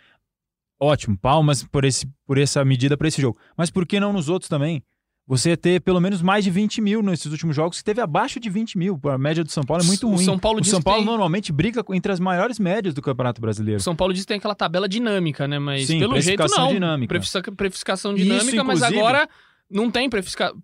[0.80, 3.36] Ótimo, palmas por, esse, por essa medida para esse jogo.
[3.54, 4.82] Mas por que não nos outros também?
[5.26, 8.50] Você ter pelo menos mais de 20 mil nesses últimos jogos, que teve abaixo de
[8.50, 8.98] 20 mil.
[9.04, 10.24] A média do São Paulo é muito O ruim.
[10.24, 13.78] São Paulo o São Paulo tem- normalmente briga entre as maiores médias do Campeonato Brasileiro.
[13.78, 15.58] O São Paulo diz que tem aquela tabela dinâmica, né?
[15.60, 16.68] Mas Sim, pelo jeito não.
[16.72, 17.08] dinâmica.
[17.14, 19.28] Prefisca- Precificação Isso, dinâmica, mas agora
[19.70, 20.08] não tem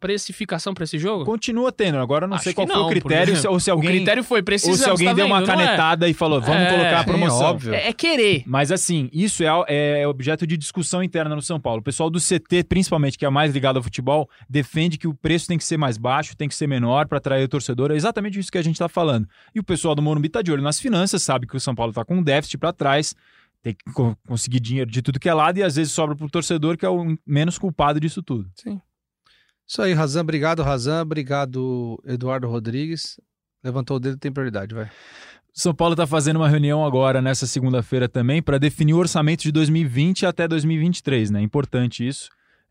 [0.00, 1.24] precificação pra esse jogo?
[1.24, 1.98] Continua tendo.
[1.98, 3.90] Agora eu não Acho sei qual foi não, o critério, se- ou se O alguém,
[3.90, 5.46] critério foi ou precisamos, se alguém tá deu uma vendo?
[5.48, 5.64] Não é?
[5.66, 7.46] canetada e falou, vamos É, colocar a sim, promoção.
[7.46, 7.74] óbvio.
[7.74, 8.42] É, é querer.
[8.46, 11.80] Mas assim, isso é, é objeto de discussão interna no São Paulo.
[11.80, 15.46] O pessoal do CT, principalmente, que é mais ligado ao futebol, defende que o preço
[15.46, 17.90] tem que ser mais baixo, tem que ser menor para atrair o torcedor.
[17.90, 19.28] É exatamente isso que a gente está falando.
[19.54, 21.90] E o pessoal do Morumbi está de olho nas finanças, sabe que o São Paulo
[21.90, 23.14] está com um déficit para trás,
[23.62, 26.24] tem que co- conseguir dinheiro de tudo que é lado e às vezes sobra para
[26.26, 28.48] o torcedor, que é o menos culpado disso tudo.
[29.66, 30.20] Isso aí, Razan.
[30.20, 31.02] Obrigado, Razan.
[31.02, 33.18] Obrigado, Eduardo Rodrigues.
[33.64, 34.88] Levantou o dedo, tem prioridade, vai.
[35.52, 39.50] São Paulo está fazendo uma reunião agora, nessa segunda-feira também, para definir o orçamento de
[39.50, 41.40] 2020 até 2023, né?
[41.40, 42.28] Importante isso.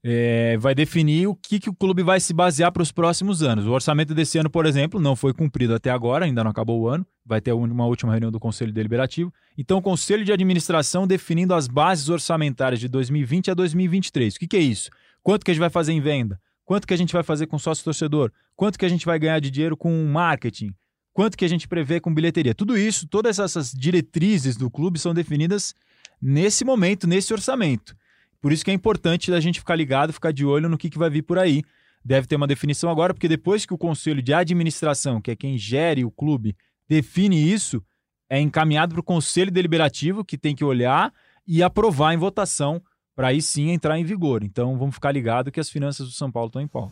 [0.07, 3.65] é, vai definir o que, que o clube vai se basear para os próximos anos.
[3.65, 6.87] O orçamento desse ano, por exemplo, não foi cumprido até agora, ainda não acabou o
[6.87, 9.33] ano, vai ter uma última reunião do Conselho Deliberativo.
[9.57, 14.35] Então, o Conselho de Administração definindo as bases orçamentárias de 2020 a 2023.
[14.35, 14.91] O que, que é isso?
[15.23, 16.39] Quanto que a gente vai fazer em venda?
[16.65, 18.31] Quanto que a gente vai fazer com sócio torcedor?
[18.55, 20.73] Quanto que a gente vai ganhar de dinheiro com marketing?
[21.13, 22.55] Quanto que a gente prevê com bilheteria?
[22.55, 25.73] Tudo isso, todas essas diretrizes do clube são definidas
[26.21, 27.95] nesse momento, nesse orçamento.
[28.41, 30.97] Por isso que é importante a gente ficar ligado, ficar de olho no que, que
[30.97, 31.63] vai vir por aí.
[32.03, 35.57] Deve ter uma definição agora, porque depois que o conselho de administração, que é quem
[35.57, 36.55] gere o clube,
[36.87, 37.81] define isso,
[38.29, 41.13] é encaminhado para o conselho deliberativo, que tem que olhar
[41.47, 42.81] e aprovar em votação,
[43.15, 44.43] para aí sim entrar em vigor.
[44.43, 46.91] Então vamos ficar ligado que as finanças do São Paulo estão em pau.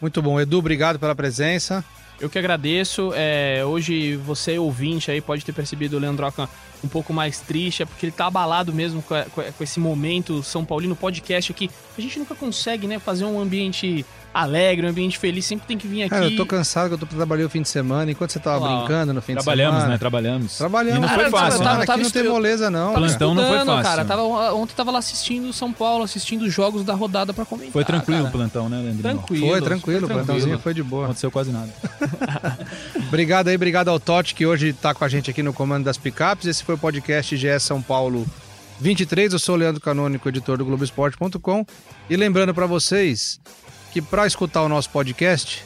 [0.00, 0.38] Muito bom.
[0.40, 1.84] Edu, obrigado pela presença.
[2.20, 3.12] Eu que agradeço.
[3.14, 6.48] É, hoje você, ouvinte, aí pode ter percebido o Leandroca
[6.84, 10.64] um pouco mais triste, é porque ele tá abalado mesmo com, com, esse momento São
[10.64, 11.70] Paulino podcast aqui.
[11.96, 15.88] A gente nunca consegue, né, fazer um ambiente alegre, um ambiente feliz, sempre tem que
[15.88, 16.10] vir aqui.
[16.10, 18.68] Cara, eu tô cansado, que eu tô trabalhando o fim de semana, enquanto você tava
[18.68, 19.56] brincando no fim de semana.
[19.56, 19.98] Trabalhamos, né?
[19.98, 20.58] Trabalhamos.
[20.58, 20.98] Trabalhamos.
[20.98, 21.62] E não foi fácil.
[21.62, 21.86] Tava, né?
[21.86, 22.94] tava, não tem moleza, não.
[22.94, 23.82] Plantão não foi fácil.
[23.82, 24.22] Cara, tava,
[24.54, 27.72] ontem tava lá assistindo São Paulo, assistindo os jogos da rodada pra comentar.
[27.72, 28.28] Foi tranquilo cara.
[28.28, 29.02] o plantão, né, Leandrinho?
[29.02, 29.48] Tranquilo.
[29.48, 31.02] Foi tranquilo, o plantãozinho foi de boa.
[31.02, 31.70] Não aconteceu quase nada.
[33.08, 35.98] obrigado aí, obrigado ao Totti, que hoje tá com a gente aqui no comando das
[35.98, 36.46] picapes.
[36.46, 38.26] Esse foi o podcast GE São Paulo
[38.80, 39.32] 23.
[39.32, 41.64] Eu sou o Leandro Canônico, editor do Globoesporte.com.
[42.08, 43.40] E lembrando para vocês
[43.92, 45.64] que para escutar o nosso podcast,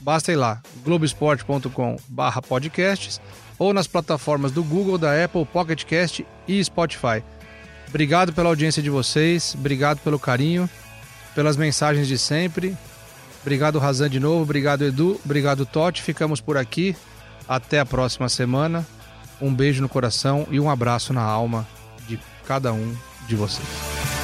[0.00, 3.20] basta ir lá, globesport.com/podcasts
[3.58, 7.22] ou nas plataformas do Google, da Apple, Pocket Cast e Spotify.
[7.88, 10.68] Obrigado pela audiência de vocês, obrigado pelo carinho,
[11.34, 12.76] pelas mensagens de sempre.
[13.42, 14.42] Obrigado, Razan, de novo.
[14.42, 15.20] Obrigado, Edu.
[15.24, 16.00] Obrigado, Totti.
[16.00, 16.96] Ficamos por aqui.
[17.48, 18.86] Até a próxima semana.
[19.40, 21.66] Um beijo no coração e um abraço na alma
[22.08, 22.94] de cada um
[23.28, 24.21] de vocês.